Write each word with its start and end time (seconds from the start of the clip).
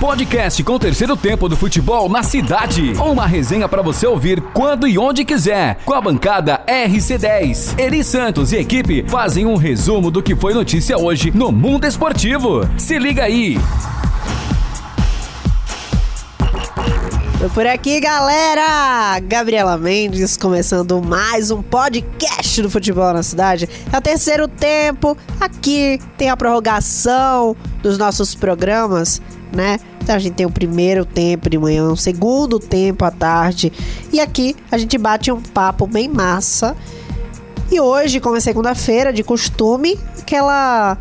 Podcast 0.00 0.64
com 0.64 0.72
o 0.72 0.78
terceiro 0.78 1.14
tempo 1.14 1.46
do 1.46 1.54
futebol 1.54 2.08
na 2.08 2.22
cidade. 2.22 2.94
Uma 2.94 3.26
resenha 3.26 3.68
para 3.68 3.82
você 3.82 4.06
ouvir 4.06 4.40
quando 4.54 4.88
e 4.88 4.98
onde 4.98 5.26
quiser. 5.26 5.76
Com 5.84 5.92
a 5.92 6.00
bancada 6.00 6.64
RC10. 6.66 7.78
Eri 7.78 8.02
Santos 8.02 8.50
e 8.50 8.56
equipe 8.56 9.04
fazem 9.06 9.44
um 9.44 9.56
resumo 9.56 10.10
do 10.10 10.22
que 10.22 10.34
foi 10.34 10.54
notícia 10.54 10.96
hoje 10.96 11.30
no 11.30 11.52
mundo 11.52 11.86
esportivo. 11.86 12.66
Se 12.78 12.98
liga 12.98 13.24
aí. 13.24 13.58
Tô 17.38 17.50
por 17.50 17.66
aqui, 17.66 18.00
galera! 18.00 19.20
Gabriela 19.20 19.76
Mendes, 19.76 20.34
começando 20.34 21.02
mais 21.02 21.50
um 21.50 21.62
podcast 21.62 22.62
do 22.62 22.70
futebol 22.70 23.12
na 23.12 23.22
cidade. 23.22 23.68
É 23.92 23.98
o 23.98 24.00
terceiro 24.00 24.48
tempo. 24.48 25.14
Aqui 25.38 26.00
tem 26.16 26.30
a 26.30 26.36
prorrogação 26.38 27.54
dos 27.82 27.98
nossos 27.98 28.34
programas, 28.34 29.20
né? 29.52 29.78
Então 30.02 30.14
a 30.14 30.18
gente 30.18 30.34
tem 30.34 30.46
o 30.46 30.50
primeiro 30.50 31.04
tempo 31.04 31.48
de 31.48 31.58
manhã, 31.58 31.88
o 31.90 31.96
segundo 31.96 32.58
tempo 32.58 33.04
à 33.04 33.10
tarde. 33.10 33.72
E 34.12 34.20
aqui 34.20 34.56
a 34.70 34.78
gente 34.78 34.96
bate 34.98 35.30
um 35.30 35.40
papo 35.40 35.86
bem 35.86 36.08
massa. 36.08 36.76
E 37.70 37.80
hoje, 37.80 38.18
como 38.18 38.36
é 38.36 38.40
segunda-feira, 38.40 39.12
de 39.12 39.22
costume, 39.22 39.98
aquela 40.18 40.98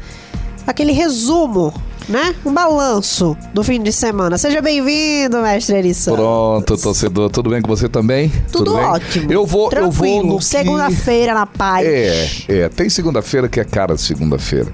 aquele 0.67 0.91
resumo 0.91 1.73
né? 2.09 2.35
Um 2.43 2.51
balanço 2.51 3.37
do 3.53 3.63
fim 3.63 3.81
de 3.81 3.93
semana. 3.93 4.37
Seja 4.37 4.61
bem-vindo, 4.61 5.37
mestre 5.41 5.77
Erissa. 5.77 6.11
Pronto, 6.11 6.75
torcedor. 6.75 7.29
Tudo 7.29 7.51
bem 7.51 7.61
com 7.61 7.67
você 7.67 7.87
também? 7.87 8.29
Tudo, 8.51 8.65
Tudo 8.65 8.75
ótimo. 8.75 9.31
Eu 9.31 9.45
vou, 9.45 9.71
eu 9.71 9.91
vou 9.91 10.23
no 10.25 10.41
Segunda-feira 10.41 11.33
na 11.33 11.45
paz. 11.45 11.85
É, 11.85 12.27
é. 12.47 12.69
Tem 12.69 12.89
segunda-feira 12.89 13.47
que 13.47 13.59
é 13.59 13.63
cara 13.63 13.93
de 13.93 14.01
segunda-feira. 14.01 14.71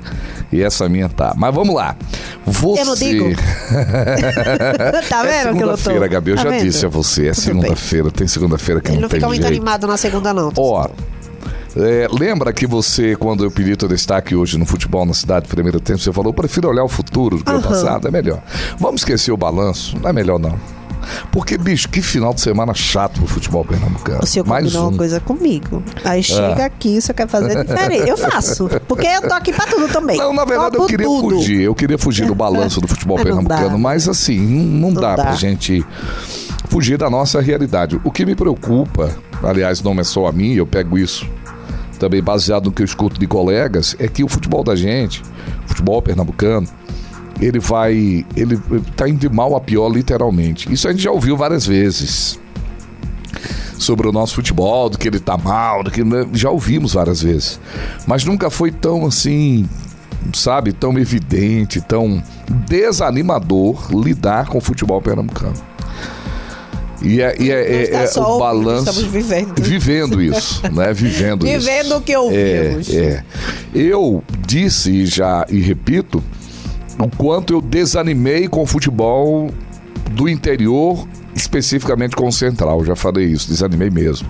E 0.51 0.63
essa 0.63 0.87
minha 0.87 1.09
tá. 1.09 1.33
Mas 1.35 1.53
vamos 1.53 1.75
lá. 1.75 1.97
Você. 2.45 2.81
Eu 2.81 2.85
não 2.85 2.95
digo. 2.95 3.25
tá 5.09 5.23
vendo 5.23 5.49
é 5.49 5.53
que 5.53 5.63
eu 5.63 5.69
tô? 5.69 5.77
Segunda-feira, 5.77 6.07
Gabi. 6.07 6.31
Eu 6.31 6.37
tá 6.37 6.43
já 6.43 6.49
vendo? 6.51 6.63
disse 6.63 6.85
a 6.85 6.89
você. 6.89 7.27
É 7.27 7.33
segunda-feira. 7.33 8.09
Tem 8.11 8.27
segunda-feira 8.27 8.79
que 8.79 8.87
Ele 8.89 8.95
não, 8.95 9.01
não 9.03 9.09
tem 9.09 9.19
fica 9.19 9.27
muito 9.27 9.41
jeito. 9.41 9.53
animado 9.53 9.87
na 9.87 9.97
segunda, 9.97 10.33
não. 10.33 10.53
Ó, 10.55 10.87
é, 11.77 12.07
lembra 12.11 12.53
que 12.53 12.65
você, 12.65 13.15
quando 13.15 13.43
eu 13.43 13.51
pedi 13.51 13.75
teu 13.75 13.89
destaque 13.89 14.35
hoje 14.35 14.57
no 14.57 14.65
futebol 14.65 15.05
na 15.05 15.13
cidade, 15.13 15.47
primeiro 15.47 15.79
tempo, 15.79 15.99
você 15.99 16.11
falou: 16.11 16.29
eu 16.29 16.33
prefiro 16.33 16.69
olhar 16.69 16.83
o 16.83 16.89
futuro 16.89 17.37
do 17.37 17.43
que 17.43 17.51
o 17.51 17.55
Aham. 17.55 17.61
passado, 17.61 18.07
é 18.07 18.11
melhor. 18.11 18.41
Vamos 18.79 19.01
esquecer 19.01 19.31
o 19.31 19.37
balanço? 19.37 19.97
Não 20.01 20.09
é 20.09 20.13
melhor, 20.13 20.39
não. 20.39 20.57
Porque, 21.31 21.57
bicho, 21.57 21.87
que 21.89 22.01
final 22.01 22.33
de 22.33 22.41
semana 22.41 22.73
chato 22.73 23.19
pro 23.19 23.27
futebol 23.27 23.63
pernambucano. 23.63 24.21
O 24.23 24.25
senhor 24.25 24.47
Mais 24.47 24.65
combinou 24.65 24.85
um. 24.85 24.89
uma 24.89 24.97
coisa 24.97 25.19
comigo. 25.19 25.83
Aí 26.03 26.23
chega 26.23 26.65
aqui, 26.65 26.97
o 26.97 27.01
senhor 27.01 27.15
quer 27.15 27.27
fazer 27.27 27.61
diferente. 27.63 28.09
Eu 28.09 28.17
faço. 28.17 28.69
Porque 28.87 29.05
eu 29.05 29.21
tô 29.21 29.33
aqui 29.33 29.53
pra 29.53 29.67
tudo 29.67 29.87
também. 29.87 30.17
Não, 30.17 30.33
na 30.33 30.45
verdade 30.45 30.77
eu 30.77 30.85
queria 30.85 31.05
tudo. 31.05 31.35
fugir. 31.35 31.61
Eu 31.61 31.75
queria 31.75 31.97
fugir 31.97 32.25
do 32.25 32.33
balanço 32.33 32.81
do 32.81 32.87
futebol 32.87 33.17
não 33.19 33.23
pernambucano, 33.23 33.69
dá. 33.71 33.77
mas 33.77 34.07
assim, 34.09 34.39
não, 34.39 34.89
não 34.89 34.93
dá, 34.93 35.15
dá. 35.15 35.23
pra 35.23 35.35
gente 35.35 35.85
fugir 36.69 36.97
da 36.97 37.09
nossa 37.09 37.39
realidade. 37.41 37.99
O 38.03 38.11
que 38.11 38.25
me 38.25 38.33
preocupa, 38.33 39.11
aliás, 39.43 39.83
não 39.83 39.93
é 39.99 40.03
só 40.03 40.25
a 40.27 40.31
mim, 40.31 40.53
eu 40.53 40.65
pego 40.65 40.97
isso 40.97 41.27
também 41.97 42.21
baseado 42.21 42.65
no 42.65 42.71
que 42.71 42.81
eu 42.81 42.85
escuto 42.85 43.19
de 43.19 43.27
colegas, 43.27 43.95
é 43.99 44.07
que 44.07 44.23
o 44.23 44.27
futebol 44.27 44.63
da 44.63 44.75
gente, 44.75 45.21
futebol 45.65 46.01
pernambucano, 46.01 46.67
ele 47.39 47.59
vai. 47.59 48.25
Ele 48.35 48.59
tá 48.95 49.07
indo 49.07 49.19
de 49.19 49.29
mal 49.29 49.55
a 49.55 49.61
pior, 49.61 49.89
literalmente. 49.89 50.71
Isso 50.71 50.87
a 50.87 50.91
gente 50.91 51.03
já 51.03 51.11
ouviu 51.11 51.35
várias 51.35 51.65
vezes. 51.65 52.39
Sobre 53.77 54.07
o 54.07 54.11
nosso 54.11 54.35
futebol, 54.35 54.89
do 54.89 54.97
que 54.97 55.07
ele 55.07 55.19
tá 55.19 55.37
mal, 55.37 55.83
do 55.83 55.91
que. 55.91 56.03
né, 56.03 56.25
Já 56.33 56.49
ouvimos 56.49 56.93
várias 56.93 57.21
vezes. 57.21 57.59
Mas 58.07 58.23
nunca 58.23 58.49
foi 58.49 58.71
tão 58.71 59.05
assim. 59.05 59.67
Sabe, 60.33 60.73
tão 60.73 60.97
evidente, 60.97 61.79
tão 61.81 62.23
desanimador 62.67 63.91
lidar 63.91 64.47
com 64.47 64.57
o 64.57 64.61
futebol 64.61 64.99
pernambucano. 64.99 65.53
E 67.05 67.21
é, 67.21 67.35
e 67.39 67.51
é- 67.51 67.83
é- 67.83 67.93
é 68.03 68.07
só 68.07 68.35
o 68.35 68.39
balanço. 68.39 68.89
estamos 68.89 69.11
vivendo. 69.11 69.53
Vivendo 69.61 70.21
isso, 70.23 70.61
né? 70.73 70.91
Vivendo 70.93 71.45
isso. 71.47 71.59
Vivendo 71.59 71.97
o 71.97 72.01
que 72.01 72.17
ouvimos. 72.17 72.89
É, 72.89 72.95
é. 72.97 73.23
Eu 73.73 74.23
disse 74.45 74.91
e 74.91 75.05
já 75.05 75.45
e 75.49 75.59
repito 75.61 76.23
o 76.97 77.07
quanto 77.15 77.53
eu 77.53 77.61
desanimei 77.61 78.47
com 78.47 78.63
o 78.63 78.65
futebol 78.65 79.51
do 80.11 80.27
interior, 80.27 81.07
especificamente 81.35 82.15
com 82.15 82.27
o 82.27 82.31
Central. 82.31 82.83
Já 82.83 82.95
falei 82.95 83.25
isso, 83.25 83.49
desanimei 83.49 83.89
mesmo. 83.89 84.27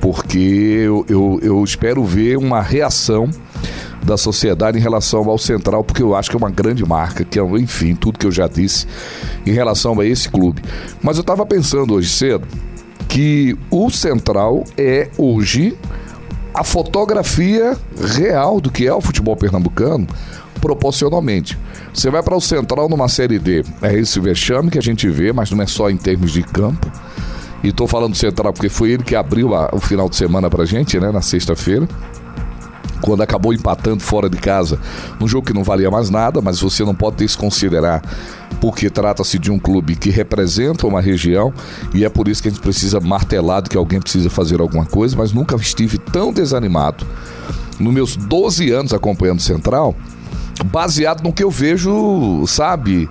Porque 0.00 0.38
eu, 0.38 1.04
eu, 1.08 1.40
eu 1.42 1.64
espero 1.64 2.04
ver 2.04 2.36
uma 2.36 2.60
reação 2.60 3.28
da 4.04 4.16
sociedade 4.16 4.78
em 4.78 4.80
relação 4.80 5.28
ao 5.28 5.38
Central, 5.38 5.82
porque 5.82 6.02
eu 6.02 6.14
acho 6.14 6.30
que 6.30 6.36
é 6.36 6.38
uma 6.38 6.50
grande 6.50 6.84
marca, 6.86 7.24
que 7.24 7.38
é, 7.38 7.42
enfim, 7.42 7.94
tudo 7.94 8.18
que 8.18 8.26
eu 8.26 8.32
já 8.32 8.46
disse 8.46 8.86
em 9.46 9.52
relação 9.52 9.98
a 10.00 10.04
esse 10.06 10.28
clube. 10.28 10.62
Mas 11.02 11.16
eu 11.16 11.22
estava 11.22 11.44
pensando 11.46 11.94
hoje 11.94 12.08
cedo 12.10 12.46
que 13.08 13.56
o 13.70 13.90
Central 13.90 14.64
é 14.76 15.08
hoje 15.16 15.76
a 16.52 16.62
fotografia 16.62 17.76
real 18.16 18.60
do 18.60 18.70
que 18.70 18.86
é 18.86 18.94
o 18.94 19.00
futebol 19.00 19.36
pernambucano 19.36 20.06
proporcionalmente. 20.60 21.58
Você 21.92 22.10
vai 22.10 22.22
para 22.22 22.36
o 22.36 22.40
Central 22.40 22.88
numa 22.88 23.08
Série 23.08 23.38
D, 23.38 23.64
é 23.82 23.94
esse 23.94 24.18
vexame 24.20 24.70
que 24.70 24.78
a 24.78 24.82
gente 24.82 25.08
vê, 25.08 25.32
mas 25.32 25.50
não 25.50 25.62
é 25.62 25.66
só 25.66 25.90
em 25.90 25.96
termos 25.96 26.32
de 26.32 26.42
campo. 26.42 26.90
E 27.62 27.68
estou 27.68 27.86
falando 27.86 28.12
do 28.12 28.16
Central 28.18 28.52
porque 28.52 28.68
foi 28.68 28.90
ele 28.92 29.02
que 29.02 29.14
abriu 29.14 29.54
a- 29.54 29.70
o 29.72 29.80
final 29.80 30.08
de 30.08 30.16
semana 30.16 30.48
pra 30.50 30.64
gente, 30.64 30.98
né, 30.98 31.10
na 31.10 31.20
sexta-feira. 31.22 31.88
Quando 33.04 33.22
acabou 33.22 33.52
empatando 33.52 34.02
fora 34.02 34.30
de 34.30 34.38
casa, 34.38 34.80
num 35.20 35.28
jogo 35.28 35.46
que 35.46 35.52
não 35.52 35.62
valia 35.62 35.90
mais 35.90 36.08
nada, 36.08 36.40
mas 36.40 36.58
você 36.60 36.82
não 36.86 36.94
pode 36.94 37.16
desconsiderar, 37.16 38.02
porque 38.62 38.88
trata-se 38.88 39.38
de 39.38 39.50
um 39.50 39.58
clube 39.58 39.94
que 39.94 40.08
representa 40.08 40.86
uma 40.86 41.02
região 41.02 41.52
e 41.92 42.02
é 42.02 42.08
por 42.08 42.28
isso 42.28 42.40
que 42.40 42.48
a 42.48 42.50
gente 42.50 42.62
precisa 42.62 43.00
martelar 43.00 43.62
que 43.62 43.76
alguém 43.76 44.00
precisa 44.00 44.30
fazer 44.30 44.58
alguma 44.58 44.86
coisa, 44.86 45.14
mas 45.18 45.34
nunca 45.34 45.54
estive 45.56 45.98
tão 45.98 46.32
desanimado 46.32 47.06
nos 47.78 47.92
meus 47.92 48.16
12 48.16 48.70
anos 48.70 48.94
acompanhando 48.94 49.42
Central, 49.42 49.94
baseado 50.64 51.22
no 51.22 51.30
que 51.30 51.44
eu 51.44 51.50
vejo, 51.50 52.46
sabe? 52.46 53.06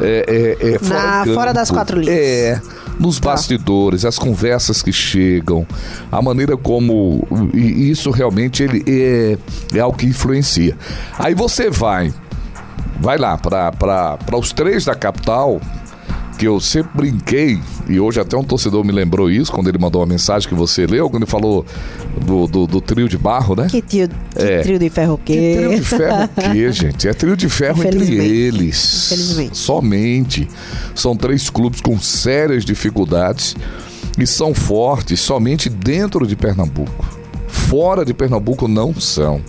É, 0.00 0.56
é, 0.60 0.66
é, 0.74 0.78
Na- 0.88 1.22
o 1.22 1.24
campo. 1.24 1.34
fora 1.34 1.52
das 1.52 1.70
quatro 1.70 2.00
linhas. 2.00 2.16
É, 2.18 2.60
nos 2.98 3.18
Tá. 3.20 3.30
bastidores, 3.30 4.04
as 4.04 4.18
conversas 4.18 4.82
que 4.82 4.92
chegam, 4.92 5.66
a 6.10 6.20
maneira 6.22 6.56
como. 6.56 7.26
E 7.54 7.90
isso 7.90 8.10
realmente 8.10 8.62
ele 8.62 8.82
é, 8.86 9.38
é 9.76 9.80
algo 9.80 9.96
que 9.96 10.06
influencia. 10.06 10.76
Aí 11.18 11.34
você 11.34 11.70
vai, 11.70 12.12
vai 13.00 13.18
lá 13.18 13.36
para 13.38 14.36
os 14.36 14.52
três 14.52 14.84
da 14.84 14.94
capital, 14.94 15.60
que 16.38 16.46
eu 16.46 16.58
sempre 16.60 16.90
brinquei, 16.94 17.60
e 17.88 18.00
hoje 18.00 18.20
até 18.20 18.36
um 18.36 18.42
torcedor 18.42 18.84
me 18.84 18.90
lembrou 18.92 19.30
isso, 19.30 19.52
quando 19.52 19.68
ele 19.68 19.78
mandou 19.78 20.00
uma 20.00 20.06
mensagem 20.06 20.48
que 20.48 20.54
você 20.54 20.86
leu, 20.86 21.08
quando 21.08 21.22
ele 21.22 21.30
falou 21.30 21.64
do, 22.24 22.46
do, 22.46 22.66
do 22.66 22.80
trio 22.80 23.08
de 23.08 23.16
barro, 23.16 23.54
né? 23.54 23.66
Que 23.70 23.80
trio, 23.80 24.08
que 24.08 24.42
É. 24.42 24.60
trio 24.62 24.78
de 24.78 24.90
ferro 24.90 25.18
Que 25.24 25.32
quê? 25.32 25.54
trio 25.56 25.70
de 25.78 25.84
ferro 25.84 26.24
o 26.24 26.28
quê, 26.52 26.72
gente? 26.72 27.08
É 27.08 27.14
trio 27.14 27.36
de 27.36 27.48
ferro 27.48 27.82
entre 27.84 28.14
eles. 28.16 29.12
Infelizmente. 29.12 29.56
Somente. 29.58 30.48
São 30.94 31.16
três 31.16 31.48
clubes 31.50 31.80
com 31.80 31.98
sérias 32.00 32.64
dificuldades 32.64 33.54
e 34.18 34.26
são 34.26 34.52
fortes 34.54 35.20
somente 35.20 35.68
dentro 35.68 36.26
de 36.26 36.34
Pernambuco. 36.36 37.04
Fora 37.48 38.04
de 38.04 38.12
Pernambuco 38.12 38.66
não 38.68 38.94
são. 38.94 39.40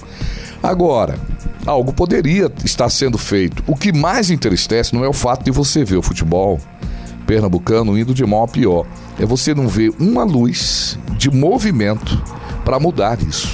Agora, 0.64 1.20
algo 1.66 1.94
poderia 1.94 2.52
estar 2.64 2.90
sendo 2.90 3.18
feito. 3.18 3.64
O 3.68 3.76
que 3.76 3.92
mais 3.94 4.32
entristece 4.32 4.96
não 4.96 5.04
é 5.04 5.08
o 5.08 5.14
fato 5.14 5.44
de 5.44 5.52
você 5.52 5.84
ver 5.84 5.98
o 5.98 6.02
futebol 6.02 6.60
pernambucano 7.26 7.98
indo 7.98 8.14
de 8.14 8.26
mal 8.26 8.44
a 8.44 8.48
pior. 8.48 8.86
É 9.20 9.26
você 9.26 9.54
não 9.54 9.68
ver 9.68 9.92
uma 10.00 10.24
luz 10.24 10.98
de 11.18 11.30
movimento 11.32 12.22
para 12.64 12.80
mudar 12.80 13.20
isso. 13.22 13.48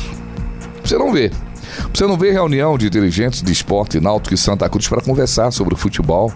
Você 0.84 0.98
não 0.98 1.12
vê. 1.12 1.32
Você 1.94 2.06
não 2.06 2.18
vê 2.18 2.32
reunião 2.32 2.78
de 2.78 2.90
dirigentes 2.90 3.42
de 3.42 3.52
esporte 3.52 4.00
náutico 4.00 4.34
e 4.34 4.38
Santa 4.38 4.68
Cruz 4.70 4.88
para 4.88 5.02
conversar 5.02 5.52
sobre 5.52 5.74
o 5.74 5.78
futebol 5.78 6.32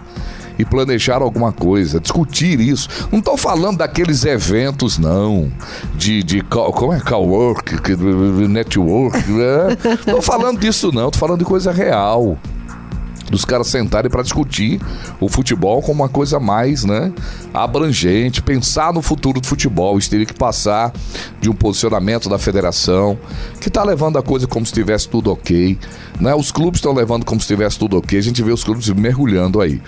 e 0.58 0.64
planejar 0.64 1.20
alguma 1.20 1.52
coisa, 1.52 2.00
discutir 2.00 2.58
isso. 2.58 2.88
Não 3.12 3.18
estou 3.18 3.36
falando 3.36 3.76
daqueles 3.78 4.24
eventos, 4.24 4.96
não, 4.96 5.52
de, 5.94 6.22
de 6.22 6.40
co- 6.40 6.72
como 6.72 6.94
é 6.94 7.00
cowork, 7.00 7.74
network, 8.48 9.30
né? 9.30 9.76
Não 10.06 10.22
falando 10.22 10.58
disso, 10.58 10.90
não. 10.92 11.08
Estou 11.08 11.20
falando 11.20 11.40
de 11.40 11.44
coisa 11.44 11.70
real 11.72 12.38
dos 13.30 13.44
caras 13.44 13.66
sentarem 13.66 14.10
para 14.10 14.22
discutir 14.22 14.80
o 15.20 15.28
futebol 15.28 15.82
como 15.82 16.02
uma 16.02 16.08
coisa 16.08 16.38
mais, 16.38 16.84
né, 16.84 17.12
abrangente, 17.52 18.42
pensar 18.42 18.92
no 18.92 19.02
futuro 19.02 19.40
do 19.40 19.46
futebol, 19.46 19.98
isso 19.98 20.10
teria 20.10 20.26
que 20.26 20.34
passar 20.34 20.92
de 21.40 21.50
um 21.50 21.54
posicionamento 21.54 22.28
da 22.28 22.38
federação, 22.38 23.18
que 23.60 23.68
está 23.68 23.82
levando 23.82 24.18
a 24.18 24.22
coisa 24.22 24.46
como 24.46 24.64
se 24.64 24.72
estivesse 24.72 25.08
tudo 25.08 25.30
ok, 25.32 25.78
né? 26.20 26.34
Os 26.34 26.50
clubes 26.52 26.78
estão 26.78 26.92
levando 26.92 27.24
como 27.24 27.40
se 27.40 27.44
estivesse 27.44 27.78
tudo 27.78 27.96
ok, 27.98 28.18
a 28.18 28.22
gente 28.22 28.42
vê 28.42 28.52
os 28.52 28.64
clubes 28.64 28.88
mergulhando 28.90 29.60
aí. 29.60 29.80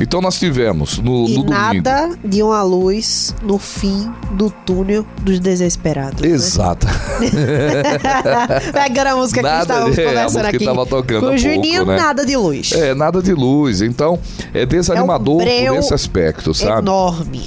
Então 0.00 0.20
nós 0.20 0.38
tivemos 0.38 0.98
no, 0.98 1.24
E 1.28 1.36
no 1.36 1.44
domingo. 1.44 1.50
nada 1.52 2.10
de 2.24 2.42
uma 2.42 2.62
luz 2.64 3.32
no 3.42 3.58
fim 3.58 4.10
do 4.32 4.50
túnel 4.50 5.06
dos 5.22 5.38
desesperados. 5.38 6.20
né? 6.20 6.28
Exato. 6.28 6.86
Pegando 8.72 9.06
a 9.08 9.16
música 9.16 9.40
que 9.40 9.46
Nada- 9.46 9.62
estávamos 9.62 9.98
é, 9.98 10.02
conversando 10.04 10.24
música 10.24 10.50
que 10.50 10.56
aqui. 10.56 10.64
tava 10.64 10.86
tocando 10.86 11.20
Com 11.28 11.34
o 11.34 11.38
Juninho, 11.38 11.84
né? 11.86 11.96
nada 11.96 12.24
de 12.26 12.36
luz. 12.36 12.72
É, 12.72 12.94
nada 12.94 13.22
de 13.22 13.32
luz. 13.32 13.82
Então, 13.82 14.18
é 14.52 14.66
desanimador 14.66 15.36
breu 15.38 15.74
por 15.74 15.78
esse 15.80 15.94
aspecto, 15.94 16.52
sabe? 16.54 16.80
Enorme. 16.80 17.42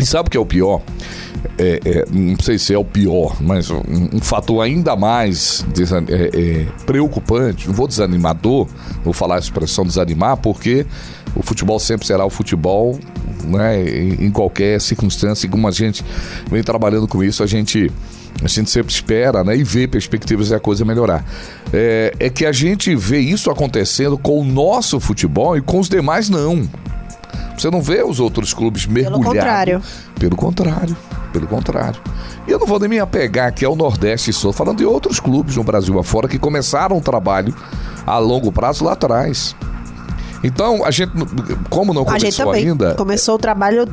E 0.00 0.04
sabe 0.04 0.26
o 0.26 0.30
que 0.30 0.36
é 0.36 0.40
o 0.40 0.46
pior? 0.46 0.80
É, 1.56 1.80
é, 1.84 2.04
não 2.10 2.36
sei 2.40 2.58
se 2.58 2.74
é 2.74 2.78
o 2.78 2.84
pior, 2.84 3.36
mas 3.40 3.70
um, 3.70 3.80
um 4.12 4.20
fator 4.20 4.60
ainda 4.60 4.96
mais 4.96 5.64
desan- 5.72 6.04
é, 6.08 6.30
é, 6.34 6.66
preocupante, 6.84 7.68
não 7.68 7.74
vou 7.74 7.86
desanimador, 7.86 8.66
vou 9.04 9.12
falar 9.12 9.36
a 9.36 9.38
expressão 9.38 9.84
desanimar, 9.86 10.36
porque 10.38 10.84
o 11.36 11.42
futebol 11.44 11.78
sempre 11.78 12.06
será 12.08 12.24
o 12.24 12.30
futebol, 12.30 12.98
né, 13.44 13.88
em, 13.88 14.26
em 14.26 14.30
qualquer 14.32 14.80
circunstância, 14.80 15.46
e 15.46 15.48
como 15.48 15.68
a 15.68 15.70
gente 15.70 16.04
vem 16.50 16.62
trabalhando 16.62 17.06
com 17.06 17.22
isso, 17.22 17.40
a 17.40 17.46
gente, 17.46 17.88
a 18.42 18.48
gente 18.48 18.68
sempre 18.68 18.92
espera 18.92 19.44
né, 19.44 19.56
e 19.56 19.62
vê 19.62 19.86
perspectivas 19.86 20.48
de 20.48 20.54
a 20.56 20.60
coisa 20.60 20.84
melhorar. 20.84 21.24
É, 21.72 22.12
é 22.18 22.30
que 22.30 22.44
a 22.46 22.52
gente 22.52 22.96
vê 22.96 23.20
isso 23.20 23.48
acontecendo 23.48 24.18
com 24.18 24.40
o 24.40 24.44
nosso 24.44 24.98
futebol 24.98 25.56
e 25.56 25.60
com 25.60 25.78
os 25.78 25.88
demais 25.88 26.28
não. 26.28 26.68
Você 27.56 27.70
não 27.70 27.80
vê 27.80 28.02
os 28.02 28.20
outros 28.20 28.52
clubes 28.52 28.86
mergulhados. 28.86 29.26
contrário. 29.26 29.82
Pelo 30.18 30.36
contrário. 30.36 30.96
Pelo 31.32 31.46
contrário. 31.46 32.00
E 32.46 32.50
eu 32.50 32.58
não 32.58 32.66
vou 32.66 32.78
nem 32.78 32.88
me 32.88 32.98
apegar 32.98 33.48
aqui 33.48 33.64
ao 33.64 33.74
Nordeste 33.74 34.32
só, 34.32 34.52
falando 34.52 34.78
de 34.78 34.84
outros 34.84 35.18
clubes 35.20 35.56
no 35.56 35.64
Brasil 35.64 35.98
afora 35.98 36.28
que 36.28 36.38
começaram 36.38 36.96
um 36.96 37.00
trabalho 37.00 37.54
a 38.06 38.18
longo 38.18 38.52
prazo 38.52 38.84
lá 38.84 38.92
atrás. 38.92 39.54
Então, 40.42 40.84
a 40.84 40.90
gente, 40.90 41.10
como 41.70 41.94
não 41.94 42.02
A 42.02 42.18
gente 42.18 42.36
começou 42.36 42.46
também. 42.46 42.68
ainda. 42.68 42.94
Começou 42.94 43.34
o 43.36 43.38
trabalho 43.38 43.88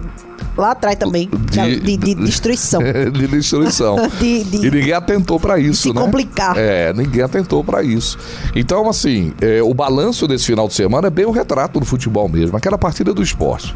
lá 0.58 0.72
atrás 0.72 0.96
também. 0.98 1.30
De- 1.50 1.80
De, 1.80 1.98
de 1.98 2.16
destruição. 2.16 2.82
de 2.82 3.28
destruição. 3.28 3.96
De- 4.20 4.44
de- 4.44 4.68
E 4.68 4.72
ninguém 4.72 4.94
atentou 4.94 5.40
para 5.40 5.60
isso, 5.60 5.84
se 5.84 5.94
né? 5.94 6.02
complicar. 6.02 6.56
É, 6.58 6.94
ninguém 6.94 7.22
atentou 7.24 7.64
para 7.64 7.82
isso. 7.84 8.18
Então, 8.56 8.90
assim, 8.90 9.34
é, 9.42 9.62
o 9.62 9.74
balanço 9.74 10.28
desse 10.28 10.46
final 10.46 10.68
de 10.68 10.74
semana 10.74 11.08
é 11.08 11.12
bem 11.12 11.26
o 11.26 11.32
retrato 11.32 11.80
do 11.80 11.86
futebol 11.86 12.28
mesmo. 12.30 12.56
Aquela 12.58 12.78
partida 12.78 13.14
do 13.14 13.22
esporte. 13.24 13.76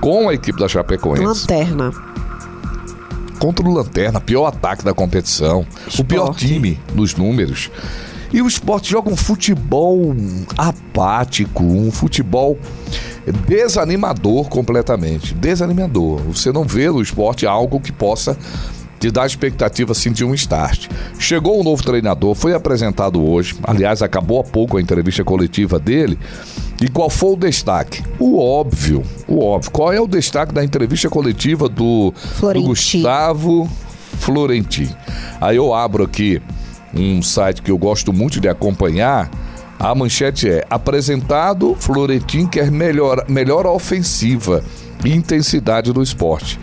Com 0.00 0.28
a 0.28 0.34
equipe 0.34 0.58
da 0.58 0.68
Chapecoense. 0.68 1.22
Lanterna. 1.24 1.92
contra 3.38 3.66
o 3.66 3.72
Lanterna, 3.72 4.20
pior 4.20 4.46
ataque 4.46 4.84
da 4.84 4.92
competição, 4.92 5.64
o 5.98 6.04
pior 6.04 6.24
Esporte. 6.30 6.46
time 6.46 6.78
nos 6.94 7.14
números. 7.14 7.70
E 8.32 8.40
o 8.42 8.46
esporte 8.46 8.90
joga 8.90 9.10
um 9.10 9.16
futebol 9.16 10.14
apático, 10.56 11.64
um 11.64 11.90
futebol 11.90 12.58
desanimador 13.46 14.48
completamente. 14.48 15.34
Desanimador. 15.34 16.20
Você 16.22 16.52
não 16.52 16.64
vê 16.64 16.90
no 16.90 17.02
esporte 17.02 17.46
algo 17.46 17.80
que 17.80 17.92
possa 17.92 18.36
te 19.00 19.10
dar 19.10 19.26
expectativa 19.26 19.92
assim 19.92 20.12
de 20.12 20.24
um 20.24 20.34
start. 20.34 20.88
Chegou 21.18 21.58
um 21.58 21.64
novo 21.64 21.82
treinador, 21.82 22.34
foi 22.34 22.54
apresentado 22.54 23.24
hoje. 23.24 23.56
Aliás, 23.62 24.02
acabou 24.02 24.40
há 24.40 24.44
pouco 24.44 24.76
a 24.76 24.80
entrevista 24.80 25.24
coletiva 25.24 25.78
dele. 25.78 26.18
E 26.82 26.88
qual 26.88 27.08
foi 27.08 27.32
o 27.32 27.36
destaque? 27.36 28.02
O 28.18 28.38
óbvio, 28.38 29.02
o 29.26 29.42
óbvio. 29.42 29.70
Qual 29.70 29.92
é 29.92 30.00
o 30.00 30.06
destaque 30.06 30.52
da 30.52 30.62
entrevista 30.62 31.08
coletiva 31.08 31.68
do, 31.68 32.10
do 32.10 32.14
Florentino. 32.16 32.68
Gustavo 32.68 33.70
Florentin? 34.18 34.94
Aí 35.40 35.56
eu 35.56 35.74
abro 35.74 36.04
aqui 36.04 36.40
um 36.94 37.22
site 37.22 37.62
que 37.62 37.70
eu 37.70 37.78
gosto 37.78 38.12
muito 38.12 38.40
de 38.40 38.48
acompanhar. 38.48 39.30
A 39.80 39.94
manchete 39.94 40.46
é: 40.46 40.66
apresentado, 40.68 41.74
Florentin 41.74 42.46
quer 42.46 42.70
melhor, 42.70 43.24
melhor 43.26 43.66
ofensiva 43.66 44.62
e 45.02 45.10
intensidade 45.10 45.90
do 45.90 46.02
esporte. 46.02 46.60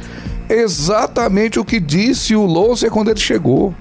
Exatamente 0.48 1.60
o 1.60 1.66
que 1.66 1.80
disse 1.80 2.36
o 2.36 2.46
Louser 2.46 2.92
quando 2.92 3.10
ele 3.10 3.20
chegou. 3.20 3.74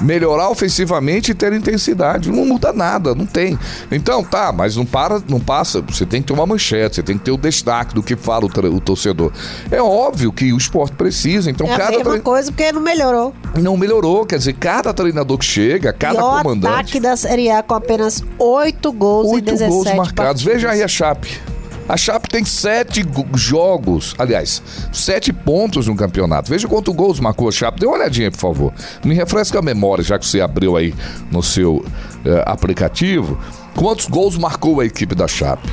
Melhorar 0.00 0.48
ofensivamente 0.48 1.32
e 1.32 1.34
ter 1.34 1.52
intensidade. 1.52 2.30
Não 2.30 2.44
muda 2.44 2.72
nada, 2.72 3.14
não 3.14 3.26
tem. 3.26 3.58
Então, 3.90 4.24
tá, 4.24 4.52
mas 4.52 4.76
não 4.76 4.86
para, 4.86 5.20
não 5.28 5.38
passa. 5.40 5.82
Você 5.82 6.06
tem 6.06 6.20
que 6.22 6.28
ter 6.28 6.32
uma 6.32 6.46
manchete, 6.46 6.96
você 6.96 7.02
tem 7.02 7.18
que 7.18 7.24
ter 7.24 7.30
o 7.30 7.36
destaque 7.36 7.94
do 7.94 8.02
que 8.02 8.16
fala 8.16 8.44
o, 8.46 8.74
o 8.74 8.80
torcedor. 8.80 9.32
É 9.70 9.80
óbvio 9.82 10.32
que 10.32 10.52
o 10.52 10.56
esporte 10.56 10.94
precisa, 10.96 11.50
então 11.50 11.66
É 11.66 11.74
a 11.74 11.76
cada 11.78 11.90
mesma 11.98 12.12
tre- 12.12 12.20
coisa 12.20 12.50
porque 12.50 12.72
não 12.72 12.80
melhorou. 12.80 13.34
não 13.58 13.76
melhorou. 13.76 14.24
Quer 14.24 14.38
dizer, 14.38 14.54
cada 14.54 14.92
treinador 14.94 15.36
que 15.38 15.44
chega, 15.44 15.92
cada 15.92 16.20
comandante. 16.20 16.66
ataque 16.72 17.00
da 17.00 17.16
Série 17.16 17.50
A 17.50 17.62
com 17.62 17.74
apenas 17.74 18.22
8 18.38 18.92
gols 18.92 19.28
Oito 19.32 19.44
17 19.44 19.70
gols 19.70 19.84
marcados. 19.86 20.12
partidas. 20.14 20.42
Veja 20.42 20.70
aí 20.70 20.82
a 20.82 20.88
Chape. 20.88 21.40
A 21.90 21.96
Chape 21.96 22.28
tem 22.28 22.44
sete 22.44 23.02
go- 23.02 23.26
jogos, 23.34 24.14
aliás, 24.16 24.62
sete 24.92 25.32
pontos 25.32 25.88
no 25.88 25.96
campeonato. 25.96 26.48
Veja 26.48 26.68
quantos 26.68 26.94
gols 26.94 27.18
marcou 27.18 27.48
a 27.48 27.52
Chape. 27.52 27.80
Dê 27.80 27.86
uma 27.86 27.96
olhadinha, 27.96 28.30
por 28.30 28.38
favor. 28.38 28.72
Me 29.04 29.12
refresca 29.12 29.58
a 29.58 29.62
memória, 29.62 30.04
já 30.04 30.16
que 30.16 30.24
você 30.24 30.40
abriu 30.40 30.76
aí 30.76 30.94
no 31.32 31.42
seu 31.42 31.84
eh, 32.24 32.44
aplicativo. 32.46 33.36
Quantos 33.74 34.06
gols 34.06 34.38
marcou 34.38 34.80
a 34.80 34.84
equipe 34.86 35.16
da 35.16 35.26
Chape? 35.26 35.68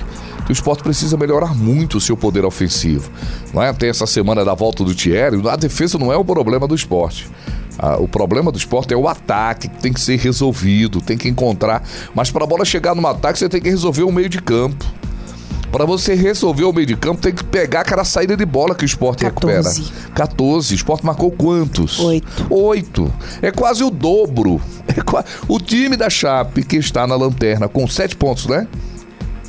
O 0.50 0.52
esporte 0.52 0.82
precisa 0.82 1.16
melhorar 1.18 1.54
muito 1.54 1.98
o 1.98 2.02
seu 2.02 2.18
poder 2.18 2.46
ofensivo. 2.46 3.12
Não 3.54 3.62
é? 3.62 3.72
Tem 3.72 3.90
essa 3.90 4.08
semana 4.08 4.44
da 4.44 4.56
volta 4.56 4.84
do 4.84 4.96
Thierry. 4.96 5.40
A 5.48 5.56
defesa 5.56 6.00
não 6.00 6.12
é 6.12 6.18
o 6.18 6.26
problema 6.26 6.68
do 6.68 6.74
esporte. 6.74 7.30
Ah, 7.78 7.98
o 7.98 8.08
problema 8.08 8.52
do 8.52 8.58
esporte 8.58 8.92
é 8.92 8.98
o 8.98 9.08
ataque, 9.08 9.68
que 9.68 9.78
tem 9.84 9.94
que 9.94 10.02
ser 10.02 10.18
resolvido, 10.18 11.00
tem 11.00 11.16
que 11.16 11.30
encontrar. 11.30 11.84
Mas 12.16 12.32
para 12.32 12.44
a 12.44 12.48
bola 12.48 12.66
chegar 12.66 12.96
no 12.96 13.06
ataque, 13.06 13.38
você 13.38 13.48
tem 13.48 13.62
que 13.62 13.70
resolver 13.70 14.02
o 14.02 14.12
meio 14.12 14.30
de 14.30 14.42
campo. 14.42 14.84
Para 15.72 15.86
você 15.86 16.16
resolver 16.16 16.64
o 16.64 16.72
meio 16.74 16.88
de 16.88 16.96
campo, 16.96 17.22
tem 17.22 17.34
que 17.34 17.44
pegar 17.44 17.82
aquela 17.82 18.04
saída 18.06 18.36
de 18.38 18.46
bola 18.46 18.74
que 18.74 18.84
o 18.84 18.86
esporte 18.86 19.24
14. 19.26 19.82
recupera. 19.84 20.12
14. 20.16 20.74
O 20.74 20.76
esporte 20.76 21.06
marcou 21.06 21.30
quantos? 21.32 22.00
Oito. 22.00 22.48
Oito. 22.50 23.14
É 23.42 23.52
quase 23.52 23.84
o 23.84 23.90
dobro. 23.90 24.62
É 24.98 25.02
qua- 25.02 25.24
O 25.48 25.60
time 25.60 25.96
da 25.98 26.10
Chape, 26.10 26.64
que 26.64 26.78
está 26.78 27.06
na 27.06 27.16
lanterna 27.16 27.68
com 27.68 27.86
sete 27.88 28.16
pontos, 28.16 28.48
né? 28.48 28.66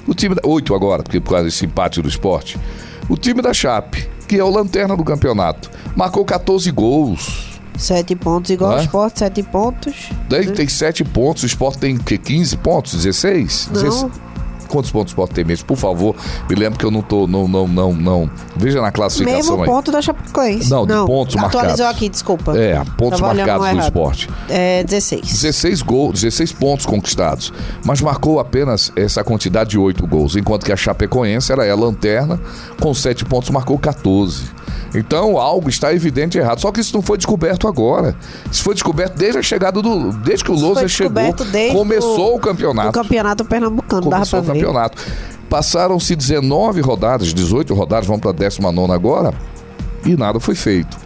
O 0.07 0.13
time 0.13 0.35
da... 0.35 0.43
Oito 0.45 0.75
agora, 0.75 1.03
porque 1.03 1.21
por 1.21 1.31
causa 1.31 1.45
desse 1.45 1.65
empate 1.65 2.03
do 2.03 2.09
esporte. 2.09 2.59
O 3.09 3.17
time 3.17 3.41
da 3.41 3.55
Chape, 3.55 4.07
que 4.27 4.37
é 4.37 4.45
o 4.45 4.51
lanterna 4.51 4.95
do 4.97 5.05
campeonato, 5.05 5.71
marcou 5.97 6.25
14 6.25 6.71
gols. 6.73 7.49
7 7.79 8.17
pontos 8.17 8.51
igual 8.51 8.71
Não 8.71 8.77
ao 8.79 8.83
é? 8.83 8.85
Sport, 8.87 9.19
7 9.19 9.43
pontos. 9.45 10.11
Daí 10.29 10.51
tem 10.51 10.67
7 10.69 11.05
pontos, 11.05 11.45
o 11.45 11.47
esporte 11.47 11.79
tem 11.79 11.95
o 11.97 12.03
quê? 12.03 12.19
15 12.19 12.57
pontos? 12.57 12.93
16? 12.95 13.71
Não. 13.73 13.83
16? 13.83 14.13
Quantos 14.69 14.91
pontos 14.91 15.13
esporte 15.13 15.35
tem 15.35 15.45
mesmo? 15.45 15.67
Por 15.67 15.77
favor, 15.77 16.15
me 16.49 16.55
lembre 16.55 16.79
que 16.79 16.85
eu 16.85 16.91
não 16.91 17.03
tô. 17.03 17.27
Não, 17.27 17.49
não, 17.49 17.67
não, 17.67 17.93
não. 17.93 18.31
Veja 18.57 18.81
na 18.81 18.93
classificação 18.93 19.37
Mesmo 19.37 19.63
aí. 19.63 19.69
ponto 19.69 19.91
da 19.91 20.03
Chapecoense. 20.03 20.71
Não, 20.71 20.87
de 20.87 20.93
pontos 21.07 21.37
Atualizou 21.37 21.63
marcados. 21.63 21.81
aqui, 21.81 22.09
desculpa. 22.09 22.57
É, 22.57 22.83
pontos 22.97 23.21
Tava 23.21 23.33
olhando 23.33 23.49
marcados 23.49 23.75
no 23.75 23.81
do 23.81 23.85
esporte. 23.85 24.31
É 24.49 24.85
16. 24.85 25.23
16 25.23 25.83
gols, 25.83 26.15
16 26.21 26.53
pontos 26.53 26.87
conquistados, 26.87 27.53
mas 27.85 28.01
marcou 28.01 28.39
apenas 28.39 28.93
essa 28.97 29.25
quantidade 29.25 29.71
de 29.71 29.79
8 29.79 30.07
gols, 30.07 30.37
enquanto 30.37 30.65
que 30.65 30.73
a 30.73 30.77
Chapecoense 30.77 31.51
era 31.53 31.71
a 31.71 31.75
lanterna, 31.75 32.41
com 32.81 32.93
7 32.93 33.25
pontos 33.25 33.51
marcou 33.51 33.79
14. 33.79 34.45
Então 34.95 35.39
algo 35.39 35.69
está 35.69 35.93
evidente 35.93 36.39
e 36.39 36.41
errado. 36.41 36.61
Só 36.61 36.73
que 36.73 36.81
isso 36.81 36.95
não 36.95 37.03
foi 37.03 37.17
descoberto 37.19 37.69
agora. 37.69 38.17
Isso 38.51 38.63
foi 38.63 38.75
descoberto 38.75 39.15
desde 39.17 39.39
a 39.39 39.43
chegada 39.43 39.81
do. 39.83 40.13
Desde 40.13 40.45
que 40.45 40.51
o 40.51 40.55
Lousa 40.55 40.89
chegou. 40.89 41.13
Começou 41.73 42.33
o- 42.33 42.37
o 42.37 42.41
campeonato. 42.41 42.89
O 42.89 42.93
campeonato 42.93 43.45
pernambucano, 43.45 44.03
Começou 44.03 44.41
o 44.41 44.43
ver. 44.43 44.53
campeonato. 44.55 44.99
Passaram-se 45.51 46.15
19 46.15 46.81
rodadas, 46.81 47.33
18 47.33 47.75
rodadas, 47.75 48.07
vamos 48.07 48.21
para 48.21 48.31
a 48.31 48.35
19 48.35 48.93
agora, 48.93 49.33
e 50.05 50.15
nada 50.17 50.39
foi 50.39 50.55
feito. 50.55 50.97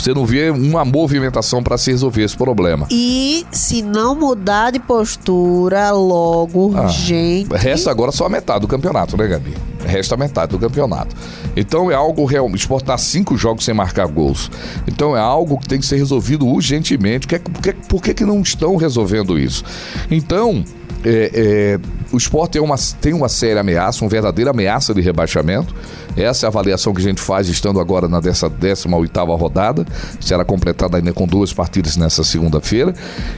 Você 0.00 0.14
não 0.14 0.24
vê 0.24 0.48
uma 0.50 0.82
movimentação 0.82 1.62
para 1.62 1.76
se 1.76 1.90
resolver 1.90 2.22
esse 2.22 2.34
problema. 2.34 2.86
E 2.90 3.44
se 3.52 3.82
não 3.82 4.14
mudar 4.14 4.70
de 4.70 4.78
postura 4.78 5.90
logo, 5.90 6.72
Ah, 6.74 6.86
gente. 6.88 7.52
Resta 7.54 7.90
agora 7.90 8.10
só 8.10 8.24
a 8.24 8.28
metade 8.30 8.60
do 8.60 8.68
campeonato, 8.68 9.14
né, 9.16 9.26
Gabi? 9.26 9.54
Resta 9.84 10.14
a 10.14 10.18
metade 10.18 10.52
do 10.52 10.58
campeonato. 10.58 11.14
Então 11.54 11.90
é 11.90 11.94
algo 11.94 12.24
real. 12.24 12.48
O 12.48 12.56
esporte 12.56 12.84
está 12.84 12.96
cinco 12.96 13.36
jogos 13.36 13.62
sem 13.64 13.74
marcar 13.74 14.06
gols. 14.06 14.50
Então 14.86 15.14
é 15.14 15.20
algo 15.20 15.58
que 15.58 15.68
tem 15.68 15.78
que 15.78 15.84
ser 15.86 15.96
resolvido 15.96 16.46
urgentemente. 16.46 17.26
Por 17.26 17.38
que, 17.38 17.50
por 17.50 17.62
que, 17.62 17.72
por 17.72 18.02
que, 18.02 18.14
que 18.14 18.24
não 18.24 18.40
estão 18.40 18.76
resolvendo 18.76 19.38
isso? 19.38 19.62
Então. 20.10 20.64
É, 21.04 21.30
é, 21.34 21.80
o 22.12 22.16
esporte 22.16 22.52
tem 22.52 22.62
uma, 22.62 22.76
tem 23.00 23.12
uma 23.12 23.28
séria 23.28 23.60
ameaça, 23.60 24.04
uma 24.04 24.10
verdadeira 24.10 24.50
ameaça 24.50 24.92
de 24.92 25.00
rebaixamento. 25.00 25.74
Essa 26.16 26.44
é 26.44 26.46
a 26.46 26.50
avaliação 26.50 26.92
que 26.92 27.00
a 27.00 27.04
gente 27.04 27.20
faz 27.20 27.48
estando 27.48 27.80
agora 27.80 28.08
na 28.08 28.20
dessa 28.20 28.48
18 28.48 29.24
rodada. 29.36 29.86
Será 30.20 30.44
completada 30.44 30.96
ainda 30.96 31.12
com 31.12 31.26
duas 31.26 31.52
partidas 31.52 31.96
nessa 31.96 32.24
segunda-feira. 32.24 32.94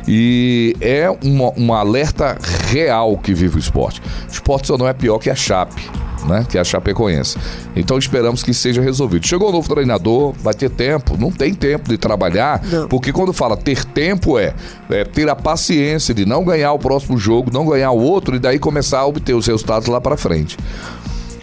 E 0.08 0.74
é 0.80 1.10
uma, 1.22 1.52
um 1.56 1.72
alerta 1.72 2.38
real 2.68 3.16
que 3.18 3.34
vive 3.34 3.56
o 3.56 3.58
esporte. 3.58 4.00
O 4.28 4.32
esporte 4.32 4.66
só 4.66 4.78
não 4.78 4.88
é 4.88 4.92
pior 4.92 5.18
que 5.18 5.30
a 5.30 5.34
Chape. 5.34 5.90
Né, 6.26 6.46
que 6.48 6.56
é 6.56 6.60
a 6.60 6.64
Chapecoense. 6.64 7.36
Então 7.74 7.98
esperamos 7.98 8.44
que 8.44 8.54
seja 8.54 8.80
resolvido. 8.80 9.26
Chegou 9.26 9.48
o 9.48 9.52
novo 9.52 9.68
treinador, 9.68 10.32
vai 10.38 10.54
ter 10.54 10.70
tempo. 10.70 11.16
Não 11.18 11.32
tem 11.32 11.52
tempo 11.52 11.88
de 11.88 11.98
trabalhar, 11.98 12.62
Não. 12.64 12.86
porque 12.86 13.12
quando 13.12 13.32
fala 13.32 13.56
ter 13.56 13.84
tempo 13.84 14.38
é, 14.38 14.54
é 14.88 15.04
ter 15.04 15.28
a 15.28 15.34
paciência 15.34 16.14
de 16.14 16.24
não 16.24 16.44
ganhar 16.44 16.72
o 16.72 16.78
próximo 16.78 17.18
jogo, 17.18 17.50
não 17.52 17.66
ganhar 17.66 17.90
o 17.90 17.98
outro 18.00 18.36
e 18.36 18.38
daí 18.38 18.58
começar 18.58 19.00
a 19.00 19.06
obter 19.06 19.34
os 19.34 19.46
resultados 19.48 19.88
lá 19.88 20.00
para 20.00 20.16
frente. 20.16 20.56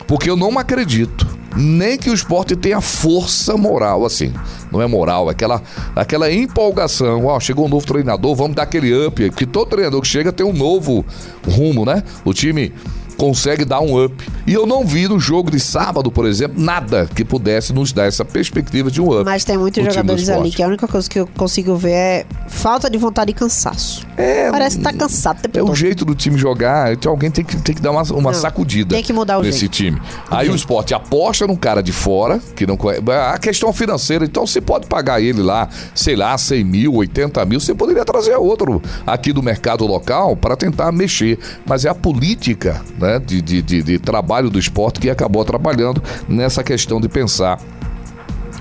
Porque 0.07 0.29
eu 0.29 0.35
não 0.35 0.57
acredito 0.57 1.27
nem 1.55 1.97
que 1.97 2.09
o 2.09 2.13
esporte 2.13 2.55
tenha 2.55 2.79
força 2.79 3.57
moral, 3.57 4.05
assim. 4.05 4.33
Não 4.71 4.81
é 4.81 4.87
moral, 4.87 5.27
é 5.27 5.31
aquela, 5.31 5.61
aquela 5.95 6.31
empolgação. 6.31 7.25
Ó, 7.25 7.39
chegou 7.39 7.65
um 7.65 7.69
novo 7.69 7.85
treinador, 7.85 8.35
vamos 8.35 8.55
dar 8.55 8.63
aquele 8.63 9.05
up. 9.05 9.29
Que 9.31 9.45
todo 9.45 9.69
treinador 9.69 10.01
que 10.01 10.07
chega 10.07 10.31
tem 10.31 10.45
um 10.45 10.53
novo 10.53 11.05
rumo, 11.47 11.85
né? 11.85 12.03
O 12.23 12.33
time 12.33 12.71
consegue 13.19 13.65
dar 13.65 13.81
um 13.81 14.01
up. 14.03 14.15
E 14.47 14.53
eu 14.53 14.65
não 14.65 14.85
vi 14.85 15.07
no 15.07 15.19
jogo 15.19 15.51
de 15.51 15.59
sábado, 15.59 16.09
por 16.09 16.25
exemplo, 16.25 16.59
nada 16.59 17.07
que 17.13 17.25
pudesse 17.25 17.73
nos 17.73 17.91
dar 17.91 18.05
essa 18.05 18.23
perspectiva 18.23 18.89
de 18.89 19.01
um 19.01 19.11
up. 19.13 19.25
Mas 19.25 19.43
tem 19.43 19.57
muitos 19.57 19.83
jogadores 19.83 20.29
ali 20.29 20.49
que 20.49 20.63
a 20.63 20.67
única 20.67 20.87
coisa 20.87 21.07
que 21.07 21.19
eu 21.19 21.27
consigo 21.27 21.75
ver 21.75 21.91
é 21.91 22.25
falta 22.47 22.89
de 22.89 22.97
vontade 22.97 23.31
e 23.31 23.33
cansaço. 23.33 24.07
É, 24.15 24.49
Parece 24.49 24.77
que 24.77 24.83
tá 24.83 24.93
cansado 24.93 25.39
É 25.43 25.47
todo. 25.49 25.69
o 25.69 25.75
jeito 25.75 26.05
do 26.05 26.15
time 26.15 26.37
jogar. 26.37 26.93
Então 26.93 27.11
alguém 27.11 27.29
tem 27.29 27.43
que, 27.43 27.57
tem 27.57 27.75
que 27.75 27.81
dar 27.81 27.91
uma, 27.91 28.03
uma 28.03 28.31
não, 28.31 28.33
sacudida. 28.33 28.95
Tem 28.95 29.03
que 29.03 29.11
mudar 29.11 29.37
o 29.37 29.43
nesse 29.43 29.59
jeito. 29.59 29.73
time. 29.73 30.01
Aí 30.31 30.47
o, 30.47 30.53
o 30.53 30.55
esporte 30.55 30.93
aposta 30.93 31.45
num 31.45 31.57
cara 31.57 31.83
de 31.83 31.91
fora, 31.91 32.39
que 32.55 32.65
não 32.65 32.77
conhece. 32.77 33.03
A 33.11 33.37
questão 33.37 33.73
financeira, 33.73 34.23
então 34.23 34.47
você 34.47 34.61
pode 34.61 34.87
pagar 34.87 35.21
ele 35.21 35.41
lá, 35.41 35.67
sei 35.93 36.15
lá, 36.15 36.37
100 36.37 36.63
mil, 36.63 36.93
80 36.95 37.43
mil. 37.45 37.59
Você 37.59 37.75
poderia 37.75 38.05
trazer 38.05 38.35
outro 38.37 38.81
aqui 39.05 39.33
do 39.33 39.43
mercado 39.43 39.85
local 39.85 40.37
para 40.37 40.55
tentar 40.55 40.91
mexer. 40.93 41.37
Mas 41.65 41.83
é 41.83 41.89
a 41.89 41.95
política, 41.95 42.81
né? 42.97 43.08
Né, 43.09 43.19
de, 43.19 43.41
de, 43.41 43.61
de, 43.61 43.81
de 43.81 43.99
trabalho 43.99 44.49
do 44.49 44.59
esporte 44.59 44.99
que 44.99 45.09
acabou 45.09 45.43
trabalhando 45.43 46.01
nessa 46.27 46.63
questão 46.63 47.01
de 47.01 47.09
pensar 47.09 47.59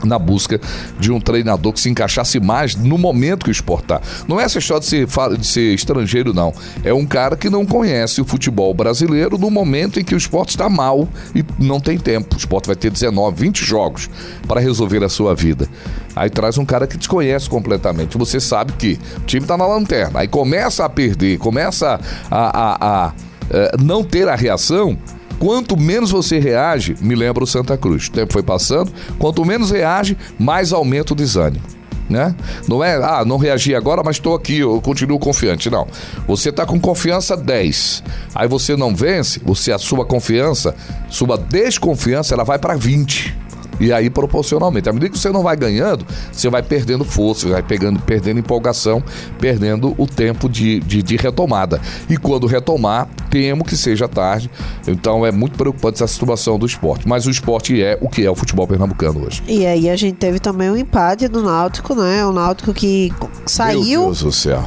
na 0.05 0.19
busca 0.19 0.61
de 0.99 1.11
um 1.11 1.21
treinador 1.21 1.73
que 1.73 1.81
se 1.81 1.91
encaixasse 1.91 2.39
mais 2.39 2.77
no 2.77 2.97
momento 2.97 3.45
que 3.45 3.51
o 3.51 3.53
esporte 3.53 3.85
está. 3.85 4.01
Não 4.27 4.41
é 4.41 4.45
essa 4.45 4.59
história 4.59 4.81
de 4.81 4.87
ser, 4.87 5.07
de 5.07 5.47
ser 5.47 5.75
estrangeiro, 5.75 6.33
não. 6.33 6.53
É 6.85 6.93
um 6.93 7.05
cara 7.05 7.37
que 7.37 7.51
não 7.51 7.67
conhece 7.67 8.21
o 8.21 8.25
futebol 8.25 8.73
brasileiro 8.73 9.39
no 9.39 9.51
momento 9.51 9.99
em 9.99 10.05
que 10.05 10.15
o 10.15 10.19
esporte 10.19 10.51
está 10.51 10.69
mal 10.69 11.09
e 11.35 11.45
não 11.59 11.81
tem 11.81 11.99
tempo. 11.99 12.35
O 12.35 12.39
esporte 12.39 12.67
vai 12.67 12.77
ter 12.77 12.91
19, 12.91 13.41
20 13.41 13.65
jogos 13.65 14.09
para 14.47 14.61
resolver 14.61 15.03
a 15.03 15.09
sua 15.09 15.35
vida. 15.35 15.69
Aí 16.15 16.31
traz 16.31 16.59
um 16.59 16.65
cara 16.65 16.87
que 16.87 16.97
desconhece 16.97 17.49
completamente. 17.49 18.17
Você 18.17 18.41
sabe 18.41 18.73
que 18.73 18.99
o 19.17 19.25
time 19.25 19.43
está 19.43 19.57
na 19.57 19.67
lanterna. 19.67 20.21
Aí 20.21 20.29
começa 20.29 20.85
a 20.85 20.89
perder, 20.89 21.39
começa 21.39 22.01
a, 22.31 22.39
a, 22.39 23.07
a 23.07 23.13
eh, 23.51 23.77
não 23.81 24.03
ter 24.05 24.29
a 24.29 24.35
reação, 24.35 24.99
quanto 25.39 25.77
menos 25.77 26.11
você 26.11 26.39
reage, 26.39 26.97
me 27.01 27.15
lembra 27.15 27.45
o 27.45 27.47
Santa 27.47 27.77
Cruz. 27.77 28.07
O 28.07 28.13
tempo 28.13 28.33
foi 28.33 28.43
passando, 28.43 28.93
quanto 29.19 29.45
menos 29.45 29.71
reage, 29.71 30.17
mais 30.39 30.73
aumenta 30.73 31.13
o 31.13 31.17
desânimo. 31.17 31.65
Né? 32.09 32.35
Não 32.67 32.83
é, 32.83 32.97
ah, 32.97 33.23
não 33.25 33.37
reagi 33.37 33.75
agora, 33.75 34.03
mas 34.03 34.17
estou 34.17 34.35
aqui, 34.35 34.61
eu 34.61 34.81
continuo 34.81 35.19
confiante. 35.19 35.69
Não. 35.69 35.87
Você 36.27 36.49
está 36.49 36.65
com 36.65 36.81
confiança 36.81 37.37
10. 37.37 38.03
Aí 38.35 38.49
você 38.49 38.77
não 38.77 38.97
vence, 38.97 39.39
você 39.45 39.73
a 39.73 39.79
sua 39.79 40.07
confiança, 40.07 40.75
sua 41.11 41.37
desconfiança, 41.37 42.35
ela 42.35 42.45
vai 42.45 42.59
para 42.59 42.75
20. 42.75 43.37
E 43.81 43.93
aí, 43.93 44.11
proporcionalmente, 44.11 44.89
à 44.89 44.93
medida 44.93 45.11
que 45.11 45.19
você 45.19 45.31
não 45.31 45.43
vai 45.43 45.57
ganhando, 45.57 46.05
você 46.33 46.49
vai 46.49 46.63
perdendo 46.63 47.05
força, 47.05 47.49
vai 47.49 47.63
pegando, 47.63 48.01
perdendo 48.01 48.41
empolgação, 48.41 49.03
perdendo 49.39 49.95
o 49.97 50.07
tempo 50.07 50.49
de, 50.49 50.81
de, 50.81 51.03
de 51.03 51.17
retomada. 51.17 51.81
E 52.09 52.17
quando 52.17 52.47
retomar, 52.47 53.09
temo 53.31 53.65
que 53.65 53.77
seja 53.77 54.09
tarde. 54.09 54.51
Então 54.87 55.25
é 55.25 55.31
muito 55.31 55.57
preocupante 55.57 56.03
essa 56.03 56.13
situação 56.13 56.59
do 56.59 56.67
esporte. 56.67 57.07
Mas 57.07 57.27
o 57.27 57.31
esporte 57.31 57.83
é 57.83 57.99
o 58.01 58.09
que 58.09 58.25
é 58.25 58.31
o 58.31 58.35
futebol 58.35 58.67
pernambucano 58.67 59.27
hoje. 59.27 59.43
E 59.47 59.67
aí 59.67 59.89
a 59.89 59.97
gente 59.97 60.17
teve 60.17 60.39
também 60.39 60.71
o 60.71 60.73
um 60.73 60.77
empate 60.77 61.29
do 61.29 61.43
Náutico, 61.43 61.95
né? 61.95 62.25
O 62.25 62.33
Náutico 62.33 62.73
que 62.73 63.13
saiu. 63.47 64.01
Meu 64.01 64.03
Deus 64.07 64.23
do 64.23 64.33
céu. 64.33 64.65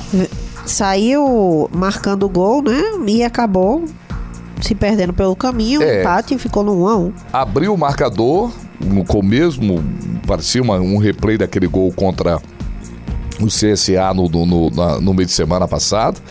Saiu 0.66 1.70
marcando 1.74 2.24
o 2.24 2.30
gol, 2.30 2.62
né? 2.62 2.82
E 3.08 3.24
acabou 3.24 3.86
se 4.62 4.76
perdendo 4.76 5.12
pelo 5.12 5.36
caminho, 5.36 5.82
é, 5.82 6.02
empate 6.02 6.36
e 6.36 6.38
ficou 6.38 6.64
no 6.64 6.84
1 6.84 6.88
a 6.88 6.98
1 6.98 7.14
Abriu 7.34 7.74
o 7.74 7.78
marcador, 7.78 8.52
no 8.86 9.24
mesmo, 9.24 9.84
parecia 10.26 10.62
uma, 10.62 10.76
um 10.80 10.98
replay 10.98 11.38
daquele 11.38 11.68
gol 11.68 11.92
contra 11.92 12.42
o 13.40 13.48
CSA 13.48 14.14
no, 14.14 14.28
no, 14.30 14.46
no, 14.46 15.02
no 15.02 15.14
meio 15.14 15.26
de 15.26 15.32
semana 15.32 15.68
passado. 15.68 16.22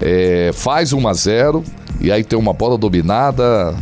É, 0.00 0.50
faz 0.52 0.92
1 0.92 1.08
a 1.08 1.12
0 1.12 1.64
e 2.00 2.12
aí 2.12 2.22
tem 2.22 2.38
uma 2.38 2.52
bola 2.52 2.76
dominada. 2.76 3.74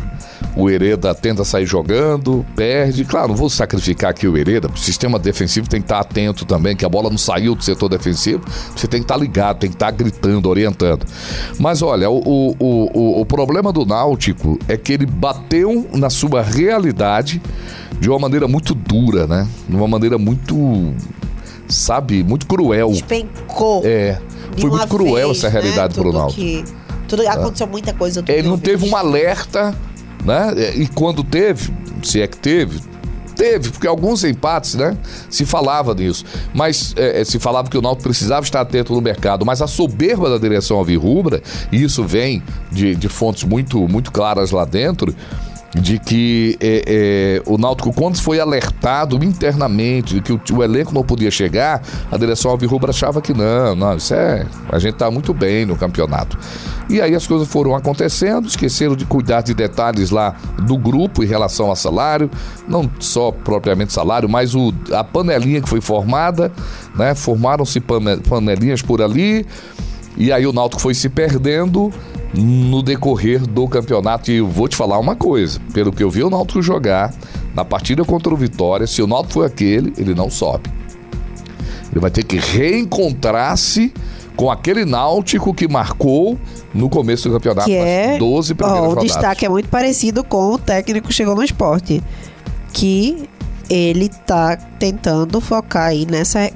O 0.57 0.71
Hereda 0.71 1.15
tenta 1.15 1.45
sair 1.45 1.67
jogando, 1.67 2.47
perde. 2.55 3.05
Claro, 3.05 3.29
não 3.29 3.37
vou 3.37 3.51
sacrificar 3.51 4.11
aqui 4.11 4.29
o 4.29 4.37
Hereda. 4.37 4.69
O 4.69 4.77
sistema 4.77 5.19
defensivo 5.19 5.69
tem 5.69 5.81
que 5.81 5.87
estar 5.87 5.99
atento 5.99 6.45
também, 6.45 6.77
que 6.77 6.85
a 6.85 6.89
bola 6.89 7.11
não 7.11 7.19
saiu 7.19 7.55
do 7.55 7.65
setor 7.65 7.89
defensivo. 7.89 8.45
Você 8.75 8.87
tem 8.87 9.01
que 9.01 9.05
estar 9.05 9.17
ligado, 9.17 9.59
tem 9.59 9.71
que 9.71 9.77
estar 9.77 9.91
gritando, 9.91 10.49
orientando. 10.49 11.05
Mas 11.59 11.83
olha, 11.83 12.09
o, 12.09 12.21
o, 12.25 12.57
o, 12.59 13.21
o 13.21 13.27
problema 13.27 13.73
do 13.73 13.85
Náutico 13.85 14.59
é 14.69 14.77
que 14.77 14.93
ele 14.93 15.07
bateu 15.07 15.89
na 15.93 16.09
sua 16.09 16.43
realidade 16.43 17.43
de 18.01 18.09
uma 18.09 18.19
maneira 18.19 18.47
muito 18.47 18.75
dura, 18.75 19.27
né? 19.27 19.49
De 19.69 19.75
uma 19.75 19.89
maneira 19.89 20.19
muito, 20.19 20.95
sabe, 21.67 22.23
muito 22.23 22.47
cruel. 22.47 22.91
Despencou. 22.91 23.83
É. 23.85 24.21
Foi 24.59 24.71
muito 24.71 24.87
cruel 24.89 25.29
vez, 25.29 25.39
essa 25.39 25.49
realidade 25.49 25.97
né? 25.97 26.03
pro 26.03 26.13
Náutico. 26.13 26.41
Que, 26.41 26.65
tudo, 27.09 27.27
aconteceu 27.29 27.67
muita 27.67 27.93
coisa. 27.93 28.25
Ele 28.29 28.49
não 28.49 28.59
teve 28.59 28.89
um 28.89 28.97
alerta, 28.97 29.75
né? 30.25 30.53
E 30.75 30.87
quando 30.89 31.23
teve, 31.23 31.73
se 32.03 32.21
é 32.21 32.27
que 32.27 32.37
teve, 32.37 32.81
teve, 33.35 33.71
porque 33.71 33.87
alguns 33.87 34.25
empates, 34.25 34.75
né? 34.75 34.97
Se 35.29 35.45
falava 35.45 35.95
disso. 35.95 36.25
Mas 36.55 36.95
é, 36.97 37.21
é 37.21 37.25
se 37.25 37.39
falava 37.39 37.69
que 37.69 37.77
o 37.77 37.83
Náutico 37.83 38.05
precisava 38.05 38.45
estar 38.45 38.61
atento 38.61 38.95
no 38.95 39.01
mercado. 39.01 39.45
Mas 39.45 39.61
a 39.61 39.67
soberba 39.67 40.31
da 40.31 40.39
direção 40.39 40.79
alvirrubra, 40.79 41.43
e 41.71 41.83
isso 41.83 42.05
vem 42.05 42.43
de, 42.71 42.95
de 42.95 43.09
fontes 43.09 43.45
muito, 43.45 43.87
muito 43.89 44.11
claras 44.13 44.51
lá 44.51 44.65
dentro, 44.65 45.15
de 45.75 45.99
que 45.99 46.57
é, 46.61 46.85
é, 46.87 47.43
o 47.51 47.59
Náutico, 47.59 47.93
quando 47.93 48.21
foi 48.21 48.39
alertado 48.39 49.23
internamente 49.25 50.15
de 50.15 50.21
que 50.21 50.33
o, 50.33 50.41
o, 50.57 50.63
elenco 50.63 50.95
não 50.95 51.03
podia 51.03 51.31
chegar, 51.31 51.83
a 52.11 52.17
direção 52.17 52.51
Alvirrubra 52.53 52.91
achava 52.91 53.21
que 53.21 53.35
não, 53.35 53.75
não, 53.75 53.97
isso 53.97 54.15
é. 54.15 54.47
A 54.71 54.79
gente 54.79 54.95
está 54.95 55.11
muito 55.11 55.35
bem 55.35 55.67
no 55.67 55.77
campeonato. 55.77 56.39
E 56.89 57.01
aí 57.01 57.15
as 57.15 57.27
coisas 57.27 57.49
foram 57.49 57.75
acontecendo, 57.75 58.47
esqueceram 58.47 58.95
de 58.95 59.05
cuidar 59.05 59.41
de 59.41 59.53
detalhes 59.53 60.11
lá 60.11 60.37
do 60.63 60.77
grupo 60.77 61.25
em 61.25 61.27
relação 61.27 61.73
a 61.73 61.77
salário, 61.77 62.31
não 62.69 62.89
só 63.01 63.33
propriamente 63.33 63.93
salário, 63.93 64.29
mas 64.29 64.55
o, 64.55 64.73
a 64.93 65.03
panelinha 65.03 65.61
que 65.61 65.69
foi 65.69 65.81
formada, 65.81 66.53
né? 66.95 67.15
Formaram-se 67.15 67.81
panelinhas 67.81 68.81
por 68.81 69.03
ali, 69.03 69.45
e 70.17 70.31
aí 70.31 70.47
o 70.47 70.53
Náutico 70.53 70.81
foi 70.81 70.95
se 70.95 71.09
perdendo 71.09 71.93
no 72.37 72.83
decorrer 72.83 73.41
do 73.47 73.67
campeonato. 73.69 74.31
E 74.31 74.37
eu 74.37 74.49
vou 74.49 74.69
te 74.69 74.77
falar 74.77 74.99
uma 74.99 75.15
coisa: 75.17 75.61
pelo 75.73 75.93
que 75.93 76.03
eu 76.03 76.11
vi 76.11 76.23
o 76.23 76.31
Náutico 76.31 76.61
jogar 76.63 77.15
na 77.55 77.65
partida 77.65 78.05
contra 78.05 78.33
o 78.33 78.37
Vitória, 78.37 78.87
se 78.87 79.03
o 79.03 79.07
Náutico 79.07 79.35
for 79.35 79.47
aquele, 79.47 79.93
ele 79.97 80.15
não 80.15 80.29
sobe. 80.29 80.71
Ele 81.91 82.01
vai 82.01 82.11
ter 82.11 82.25
que 82.25 82.37
reencontrar-se 82.37 83.93
com 84.37 84.51
aquele 84.51 84.85
Náutico 84.85 85.55
que 85.55 85.69
marcou 85.69 86.39
no 86.73 86.89
começo 86.89 87.29
do 87.29 87.35
campeonato, 87.35 87.69
que 87.69 87.77
é, 87.77 88.19
12 88.19 88.55
primeiras 88.55 88.81
ó, 88.81 88.85
O 88.85 88.89
rodadas. 88.89 89.13
destaque 89.13 89.47
é 89.47 89.49
muito 89.49 89.69
parecido 89.69 90.25
com 90.25 90.55
o 90.55 90.59
técnico 90.59 91.07
que 91.09 91.15
chegou 91.15 91.37
no 91.37 91.43
esporte, 91.45 92.03
que 92.73 93.29
ele 93.71 94.09
tá 94.09 94.57
tentando 94.57 95.41
focar 95.41 95.87
aí 95.87 96.05
nessa 96.05 96.51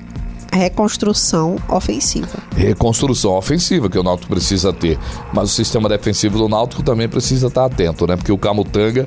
reconstrução 0.52 1.56
ofensiva. 1.68 2.38
Reconstrução 2.56 3.32
ofensiva 3.32 3.88
que 3.88 3.98
o 3.98 4.02
Náutico 4.02 4.30
precisa 4.30 4.72
ter, 4.72 4.98
mas 5.32 5.50
o 5.50 5.54
sistema 5.54 5.88
defensivo 5.88 6.38
do 6.38 6.48
Náutico 6.48 6.82
também 6.82 7.08
precisa 7.08 7.48
estar 7.48 7.66
atento, 7.66 8.06
né? 8.06 8.16
Porque 8.16 8.32
o 8.32 8.38
Camutanga 8.38 9.06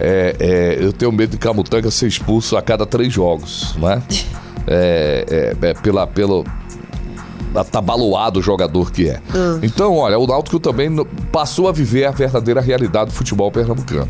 é, 0.00 0.36
é, 0.38 0.78
eu 0.80 0.92
tenho 0.92 1.12
medo 1.12 1.30
de 1.30 1.38
Camutanga 1.38 1.90
ser 1.90 2.06
expulso 2.06 2.56
a 2.56 2.62
cada 2.62 2.86
três 2.86 3.12
jogos, 3.12 3.74
né? 3.76 4.02
É, 4.66 5.54
é, 5.62 5.68
é 5.68 5.74
pela, 5.74 6.06
pelo 6.06 6.44
atabaluado 7.54 8.40
jogador 8.40 8.90
que 8.90 9.08
é. 9.08 9.20
Hum. 9.34 9.60
Então, 9.62 9.96
olha, 9.96 10.18
o 10.18 10.26
Náutico 10.26 10.58
também 10.58 10.88
passou 11.30 11.68
a 11.68 11.72
viver 11.72 12.06
a 12.06 12.10
verdadeira 12.10 12.60
realidade 12.60 13.10
do 13.10 13.12
futebol 13.12 13.50
pernambucano. 13.50 14.08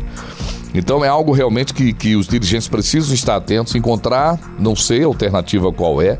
Então 0.73 1.05
é 1.05 1.07
algo 1.07 1.31
realmente 1.31 1.73
que, 1.73 1.93
que 1.93 2.15
os 2.15 2.27
dirigentes 2.27 2.67
precisam 2.67 3.13
estar 3.13 3.35
atentos, 3.35 3.75
encontrar, 3.75 4.39
não 4.57 4.75
sei 4.75 5.03
a 5.03 5.05
alternativa 5.05 5.71
qual 5.71 6.01
é, 6.01 6.17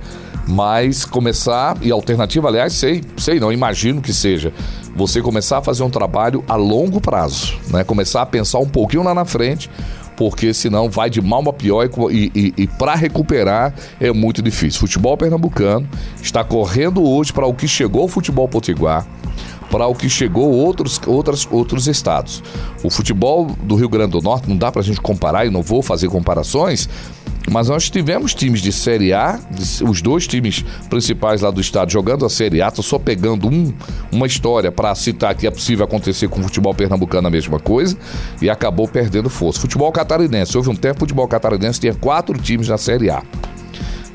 mas 0.48 1.06
começar, 1.06 1.78
e 1.82 1.92
alternativa, 1.92 2.48
aliás, 2.48 2.74
sei, 2.74 3.04
sei 3.18 3.40
não, 3.40 3.52
imagino 3.52 4.02
que 4.02 4.14
seja, 4.14 4.54
você 4.96 5.22
começar 5.22 5.60
a 5.60 5.62
fazer 5.62 5.84
um 5.84 5.90
trabalho 5.90 6.44
a 6.48 6.56
longo 6.56 7.00
prazo, 7.00 7.58
né? 7.70 7.84
Começar 7.84 8.22
a 8.22 8.26
pensar 8.26 8.60
um 8.60 8.68
pouquinho 8.68 9.04
lá 9.04 9.14
na 9.14 9.26
frente, 9.26 9.70
porque 10.16 10.54
senão 10.54 10.90
vai 10.90 11.10
de 11.10 11.22
mal 11.22 11.48
a 11.50 11.54
pior 11.54 11.90
e, 12.12 12.32
e, 12.36 12.54
e 12.58 12.68
para 12.68 12.96
recuperar 12.96 13.74
é 14.00 14.12
muito 14.12 14.42
difícil. 14.42 14.80
Futebol 14.80 15.18
pernambucano 15.18 15.88
está 16.22 16.44
correndo 16.44 17.04
hoje 17.04 17.34
para 17.34 17.48
o 17.48 17.54
que 17.54 17.68
chegou 17.68 18.06
o 18.06 18.08
futebol 18.08 18.48
potiguar, 18.48 19.08
para 19.72 19.88
o 19.88 19.96
que 19.96 20.08
chegou 20.08 20.52
outros, 20.52 21.02
outros, 21.08 21.48
outros 21.50 21.88
estados. 21.88 22.44
O 22.84 22.90
futebol 22.90 23.48
do 23.64 23.76
Rio 23.76 23.90
Grande 23.90 24.12
do 24.12 24.22
Norte 24.22 24.48
não 24.48 24.58
dá 24.58 24.72
para 24.72 24.82
a 24.82 24.84
gente 24.84 25.02
comparar 25.02 25.46
e 25.46 25.50
não 25.50 25.64
vou 25.64 25.82
fazer 25.82 26.10
comparações, 26.10 26.88
Mas 27.52 27.68
nós 27.68 27.90
tivemos 27.90 28.34
times 28.34 28.62
de 28.62 28.72
Série 28.72 29.14
A, 29.14 29.40
os 29.88 30.02
dois 30.02 30.26
times 30.26 30.64
principais 30.90 31.42
lá 31.42 31.52
do 31.52 31.60
estado 31.60 31.92
jogando 31.92 32.26
a 32.26 32.30
Série 32.30 32.62
A, 32.62 32.72
tô 32.72 32.82
só 32.82 32.98
pegando 32.98 33.48
um, 33.48 33.74
uma 34.12 34.26
história 34.26 34.72
para 34.72 34.96
citar 34.96 35.36
que 35.36 35.46
é 35.46 35.52
possível 35.52 35.86
acontecer 35.86 36.30
com 36.30 36.40
o 36.40 36.44
futebol 36.44 36.74
pernambucano 36.74 37.28
a 37.28 37.32
mesma 37.32 37.60
coisa, 37.60 37.98
e 38.42 38.50
acabou 38.50 38.88
perdendo 38.88 39.30
força. 39.30 39.60
Futebol 39.60 39.92
catarinense, 39.92 40.56
houve 40.56 40.70
um 40.70 40.76
tempo 40.76 40.98
o 40.98 41.00
futebol 41.02 41.28
catarinense 41.28 41.80
tinha 41.80 41.94
quatro 41.94 42.38
times 42.38 42.70
na 42.70 42.78
Série 42.78 43.10
A. 43.10 43.22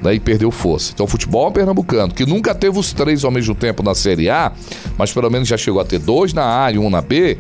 Daí 0.01 0.21
perdeu 0.21 0.51
força. 0.51 0.93
Então, 0.95 1.05
o 1.05 1.09
futebol 1.09 1.51
pernambucano, 1.51 2.15
que 2.15 2.25
nunca 2.25 2.55
teve 2.55 2.79
os 2.79 2.93
três 2.93 3.25
ao 3.25 3.31
mesmo 3.31 3.55
tempo 3.55 3.83
na 3.83 3.95
Série 3.95 4.31
A, 4.31 4.53
mas 4.97 5.13
pelo 5.13 5.29
menos 5.29 5.49
já 5.49 5.57
chegou 5.57 5.81
a 5.81 5.85
ter 5.85 5.99
dois 5.99 6.33
na 6.33 6.65
A 6.65 6.73
e 6.73 6.79
um 6.79 6.89
na 6.89 7.03
B, 7.03 7.37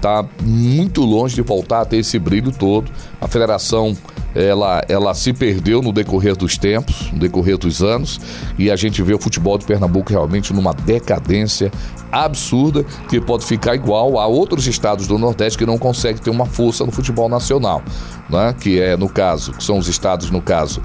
tá 0.00 0.24
muito 0.40 1.02
longe 1.02 1.34
de 1.34 1.42
voltar 1.42 1.80
a 1.80 1.84
ter 1.84 1.96
esse 1.96 2.18
brilho 2.18 2.52
todo. 2.52 2.90
A 3.20 3.26
federação 3.26 3.96
ela, 4.34 4.82
ela 4.88 5.14
se 5.14 5.32
perdeu 5.32 5.80
no 5.82 5.92
decorrer 5.92 6.36
dos 6.36 6.58
tempos, 6.58 7.10
no 7.12 7.18
decorrer 7.18 7.56
dos 7.56 7.82
anos, 7.82 8.20
e 8.58 8.70
a 8.70 8.76
gente 8.76 9.02
vê 9.02 9.14
o 9.14 9.18
futebol 9.18 9.56
de 9.58 9.64
Pernambuco 9.64 10.10
realmente 10.10 10.52
numa 10.52 10.72
decadência 10.74 11.70
absurda 12.10 12.84
que 13.08 13.20
pode 13.20 13.44
ficar 13.44 13.74
igual 13.74 14.18
a 14.18 14.26
outros 14.26 14.66
estados 14.66 15.06
do 15.06 15.18
Nordeste 15.18 15.58
que 15.58 15.66
não 15.66 15.78
conseguem 15.78 16.22
ter 16.22 16.30
uma 16.30 16.46
força 16.46 16.84
no 16.86 16.92
futebol 16.92 17.28
nacional, 17.28 17.82
né? 18.30 18.54
Que 18.60 18.80
é 18.80 18.96
no 18.96 19.08
caso, 19.08 19.52
que 19.52 19.62
são 19.64 19.78
os 19.78 19.88
estados 19.88 20.30
no 20.30 20.40
caso 20.40 20.80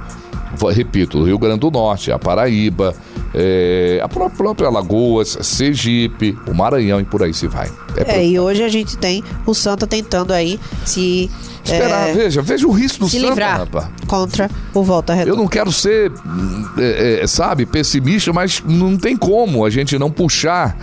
repito, 0.74 1.24
Rio 1.24 1.38
Grande 1.38 1.60
do 1.60 1.70
Norte, 1.70 2.12
a 2.12 2.18
Paraíba, 2.18 2.96
é, 3.36 4.00
a 4.03 4.10
pró- 4.10 4.29
própria 4.29 4.68
Alagoas, 4.68 5.38
Sergipe, 5.41 6.36
o 6.48 6.53
Maranhão 6.56 7.00
e 7.00 7.06
por 7.06 7.22
aí 7.22 7.34
se 7.36 7.48
vai. 7.48 7.70
É, 7.96 8.15
É, 8.18 8.25
e 8.25 8.39
hoje 8.39 8.63
a 8.63 8.68
gente 8.68 8.98
tem 8.98 9.24
o 9.46 9.53
Santa 9.53 9.86
tentando 9.86 10.34
aí 10.34 10.60
se, 10.84 11.29
Esperar, 11.73 12.09
é, 12.09 12.13
veja, 12.13 12.41
veja 12.41 12.67
o 12.67 12.71
risco 12.71 12.99
do 12.99 13.09
se 13.09 13.17
Santa, 13.19 13.29
livrar 13.29 13.59
rapaz. 13.59 13.88
contra 14.07 14.49
o 14.73 14.83
Volta 14.83 15.13
Eu 15.13 15.17
Redonda. 15.17 15.38
não 15.38 15.47
quero 15.47 15.71
ser, 15.71 16.11
hum, 16.11 16.65
é, 16.77 17.19
é, 17.23 17.27
sabe, 17.27 17.65
pessimista, 17.65 18.31
mas 18.33 18.61
não 18.65 18.97
tem 18.97 19.15
como 19.17 19.65
a 19.65 19.69
gente 19.69 19.97
não 19.97 20.09
puxar 20.11 20.77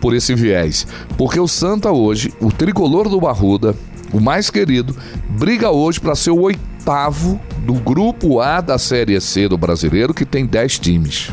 por 0.00 0.14
esse 0.14 0.34
viés. 0.34 0.86
Porque 1.16 1.40
o 1.40 1.48
Santa 1.48 1.90
hoje, 1.90 2.32
o 2.40 2.50
tricolor 2.52 3.08
do 3.08 3.20
Barruda, 3.20 3.74
o 4.12 4.20
mais 4.20 4.50
querido, 4.50 4.96
briga 5.30 5.70
hoje 5.70 6.00
para 6.00 6.14
ser 6.14 6.30
o 6.30 6.40
oitavo 6.40 7.40
do 7.64 7.74
grupo 7.74 8.40
A 8.40 8.60
da 8.60 8.78
Série 8.78 9.20
C 9.20 9.48
do 9.48 9.56
brasileiro, 9.58 10.14
que 10.14 10.24
tem 10.24 10.46
10 10.46 10.78
times. 10.78 11.30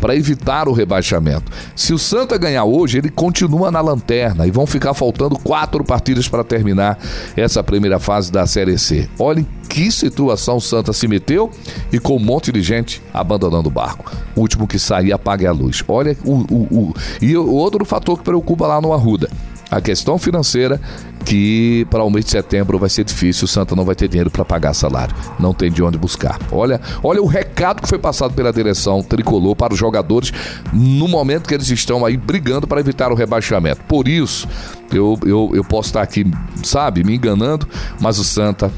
Para 0.00 0.14
evitar 0.16 0.68
o 0.68 0.72
rebaixamento. 0.72 1.50
Se 1.74 1.92
o 1.92 1.98
Santa 1.98 2.36
ganhar 2.38 2.64
hoje, 2.64 2.98
ele 2.98 3.10
continua 3.10 3.70
na 3.70 3.80
lanterna 3.80 4.46
e 4.46 4.50
vão 4.50 4.66
ficar 4.66 4.94
faltando 4.94 5.38
quatro 5.38 5.82
partidas 5.84 6.28
para 6.28 6.44
terminar 6.44 6.98
essa 7.36 7.62
primeira 7.62 7.98
fase 7.98 8.30
da 8.30 8.46
Série 8.46 8.78
C. 8.78 9.08
Olhem 9.18 9.46
que 9.68 9.90
situação 9.92 10.56
o 10.56 10.60
Santa 10.60 10.92
se 10.92 11.06
meteu 11.06 11.50
e 11.92 11.98
com 11.98 12.16
um 12.16 12.20
monte 12.20 12.50
de 12.52 12.62
gente 12.62 13.02
abandonando 13.12 13.68
o 13.68 13.72
barco. 13.72 14.10
O 14.34 14.40
último 14.40 14.66
que 14.66 14.78
sair 14.78 15.12
apague 15.12 15.46
a 15.46 15.52
luz. 15.52 15.82
Olha 15.88 16.16
o, 16.24 16.32
o, 16.32 16.78
o- 16.90 16.94
e 17.20 17.36
outro 17.36 17.84
fator 17.84 18.16
que 18.18 18.24
preocupa 18.24 18.66
lá 18.66 18.80
no 18.80 18.92
Arruda. 18.92 19.28
A 19.70 19.80
questão 19.80 20.18
financeira, 20.18 20.80
que 21.24 21.86
para 21.90 22.02
o 22.02 22.10
mês 22.10 22.24
de 22.24 22.30
setembro 22.30 22.78
vai 22.78 22.88
ser 22.88 23.04
difícil, 23.04 23.44
o 23.44 23.48
Santa 23.48 23.76
não 23.76 23.84
vai 23.84 23.94
ter 23.94 24.08
dinheiro 24.08 24.30
para 24.30 24.44
pagar 24.44 24.72
salário. 24.72 25.14
Não 25.38 25.52
tem 25.52 25.70
de 25.70 25.82
onde 25.82 25.98
buscar. 25.98 26.38
Olha, 26.50 26.80
olha 27.02 27.20
o 27.20 27.26
recado 27.26 27.82
que 27.82 27.88
foi 27.88 27.98
passado 27.98 28.32
pela 28.32 28.50
direção 28.50 29.02
tricolor 29.02 29.54
para 29.54 29.74
os 29.74 29.78
jogadores 29.78 30.32
no 30.72 31.06
momento 31.06 31.46
que 31.46 31.54
eles 31.54 31.68
estão 31.68 32.04
aí 32.06 32.16
brigando 32.16 32.66
para 32.66 32.80
evitar 32.80 33.12
o 33.12 33.14
rebaixamento. 33.14 33.82
Por 33.86 34.08
isso, 34.08 34.48
eu, 34.90 35.18
eu, 35.26 35.50
eu 35.54 35.64
posso 35.64 35.90
estar 35.90 36.02
aqui, 36.02 36.26
sabe, 36.62 37.04
me 37.04 37.14
enganando, 37.14 37.68
mas 38.00 38.18
o 38.18 38.24
Santa 38.24 38.72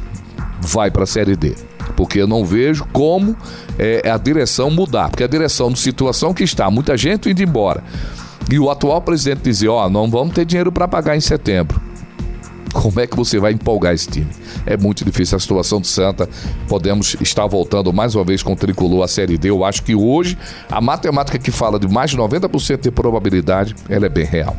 vai 0.61 0.91
para 0.91 1.05
a 1.05 1.07
Série 1.07 1.37
D. 1.37 1.55
Porque 1.97 2.21
eu 2.21 2.27
não 2.27 2.45
vejo 2.45 2.85
como 2.93 3.37
é, 3.79 4.09
a 4.11 4.17
direção 4.17 4.71
mudar. 4.71 5.09
Porque 5.09 5.25
a 5.25 5.29
direção, 5.29 5.75
situação 5.77 6.35
que 6.35 6.43
está, 6.43 6.71
muita 6.71 6.97
gente 6.97 7.31
indo 7.31 7.43
embora. 7.43 7.83
E 8.51 8.59
o 8.59 8.71
atual 8.71 9.01
presidente 9.01 9.43
dizer: 9.43 9.69
Ó, 9.69 9.89
não 9.89 10.11
vamos 10.11 10.35
ter 10.35 10.45
dinheiro 10.45 10.71
para 10.71 10.87
pagar 10.87 11.17
em 11.17 11.21
setembro. 11.21 11.81
Como 12.73 13.01
é 13.01 13.07
que 13.07 13.17
você 13.17 13.39
vai 13.39 13.53
empolgar 13.53 13.93
esse 13.93 14.09
time? 14.09 14.29
É 14.65 14.77
muito 14.77 15.05
difícil 15.05 15.37
a 15.37 15.41
situação 15.41 15.81
do 15.81 15.87
Santa. 15.87 16.29
Podemos 16.69 17.17
estar 17.21 17.47
voltando 17.47 17.93
mais 17.93 18.15
uma 18.15 18.25
vez 18.25 18.43
com 18.43 18.53
o 18.53 18.57
tricolor 18.57 19.03
à 19.03 19.09
Série 19.09 19.37
D. 19.37 19.51
Eu 19.51 19.65
acho 19.65 19.83
que 19.83 19.95
hoje 19.95 20.39
a 20.71 20.81
matemática 20.81 21.39
que 21.39 21.51
fala 21.51 21.81
de 21.81 21.89
mais 21.89 22.13
de 22.13 22.17
90% 22.17 22.81
de 22.81 22.91
probabilidade, 22.91 23.75
ela 23.89 24.07
é 24.07 24.09
bem 24.09 24.25
real. 24.25 24.57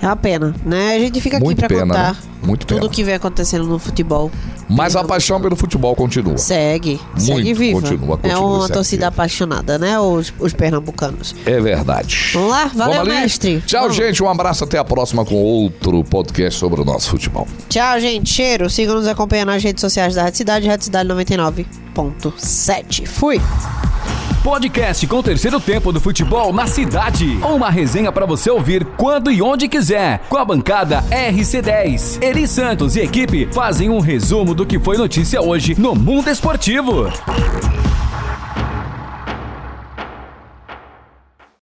É 0.00 0.06
uma 0.06 0.16
pena, 0.16 0.54
né? 0.64 0.94
A 0.96 0.98
gente 0.98 1.20
fica 1.20 1.36
aqui 1.38 1.44
Muito 1.44 1.58
pra 1.58 1.68
pena, 1.68 1.86
contar 1.86 2.12
né? 2.12 2.18
Muito 2.42 2.66
tudo 2.66 2.80
pena. 2.80 2.92
que 2.92 3.02
vem 3.02 3.14
acontecendo 3.14 3.64
no 3.66 3.78
futebol. 3.78 4.30
Mas 4.68 4.94
a 4.96 5.02
paixão 5.04 5.40
pelo 5.40 5.56
futebol 5.56 5.94
continua. 5.96 6.36
Segue, 6.36 7.00
segue 7.16 7.32
Muito, 7.44 7.58
viva. 7.58 7.80
continua, 7.80 8.14
é 8.22 8.28
continua, 8.28 8.40
uma 8.46 8.60
segue 8.62 8.72
torcida 8.74 8.96
viva. 9.06 9.08
apaixonada, 9.08 9.78
né? 9.78 9.98
Os, 9.98 10.34
os 10.38 10.52
pernambucanos. 10.52 11.34
É 11.46 11.58
verdade. 11.60 12.30
Vamos 12.34 12.50
lá? 12.50 12.70
Valeu, 12.74 12.98
Vamos 13.04 13.14
mestre. 13.14 13.62
Tchau, 13.66 13.82
Vamos. 13.82 13.96
gente. 13.96 14.22
Um 14.22 14.28
abraço. 14.28 14.64
Até 14.64 14.76
a 14.76 14.84
próxima 14.84 15.24
com 15.24 15.36
outro 15.36 16.04
podcast 16.04 16.58
sobre 16.60 16.80
o 16.80 16.84
nosso 16.84 17.10
futebol. 17.10 17.46
Tchau, 17.68 17.98
gente. 18.00 18.28
Cheiro. 18.28 18.68
Sigam 18.68 18.96
nos 18.96 19.06
acompanhando 19.06 19.48
nas 19.48 19.62
redes 19.62 19.80
sociais 19.80 20.14
da 20.14 20.24
Rádio 20.24 20.36
Cidade, 20.38 20.66
Rádio 20.68 20.84
Cidade 20.84 21.08
99.7. 21.08 23.06
Fui. 23.06 23.40
Podcast 24.46 25.04
com 25.08 25.16
o 25.16 25.22
terceiro 25.24 25.58
tempo 25.58 25.90
do 25.90 26.00
futebol 26.00 26.52
na 26.52 26.68
cidade. 26.68 27.36
Uma 27.42 27.68
resenha 27.68 28.12
para 28.12 28.24
você 28.24 28.48
ouvir 28.48 28.84
quando 28.96 29.28
e 29.28 29.42
onde 29.42 29.66
quiser. 29.66 30.20
Com 30.28 30.36
a 30.36 30.44
bancada 30.44 31.02
RC10. 31.10 32.22
Eri 32.22 32.46
Santos 32.46 32.94
e 32.94 33.00
equipe 33.00 33.48
fazem 33.52 33.90
um 33.90 33.98
resumo 33.98 34.54
do 34.54 34.64
que 34.64 34.78
foi 34.78 34.96
notícia 34.96 35.42
hoje 35.42 35.74
no 35.76 35.96
mundo 35.96 36.30
esportivo. 36.30 37.10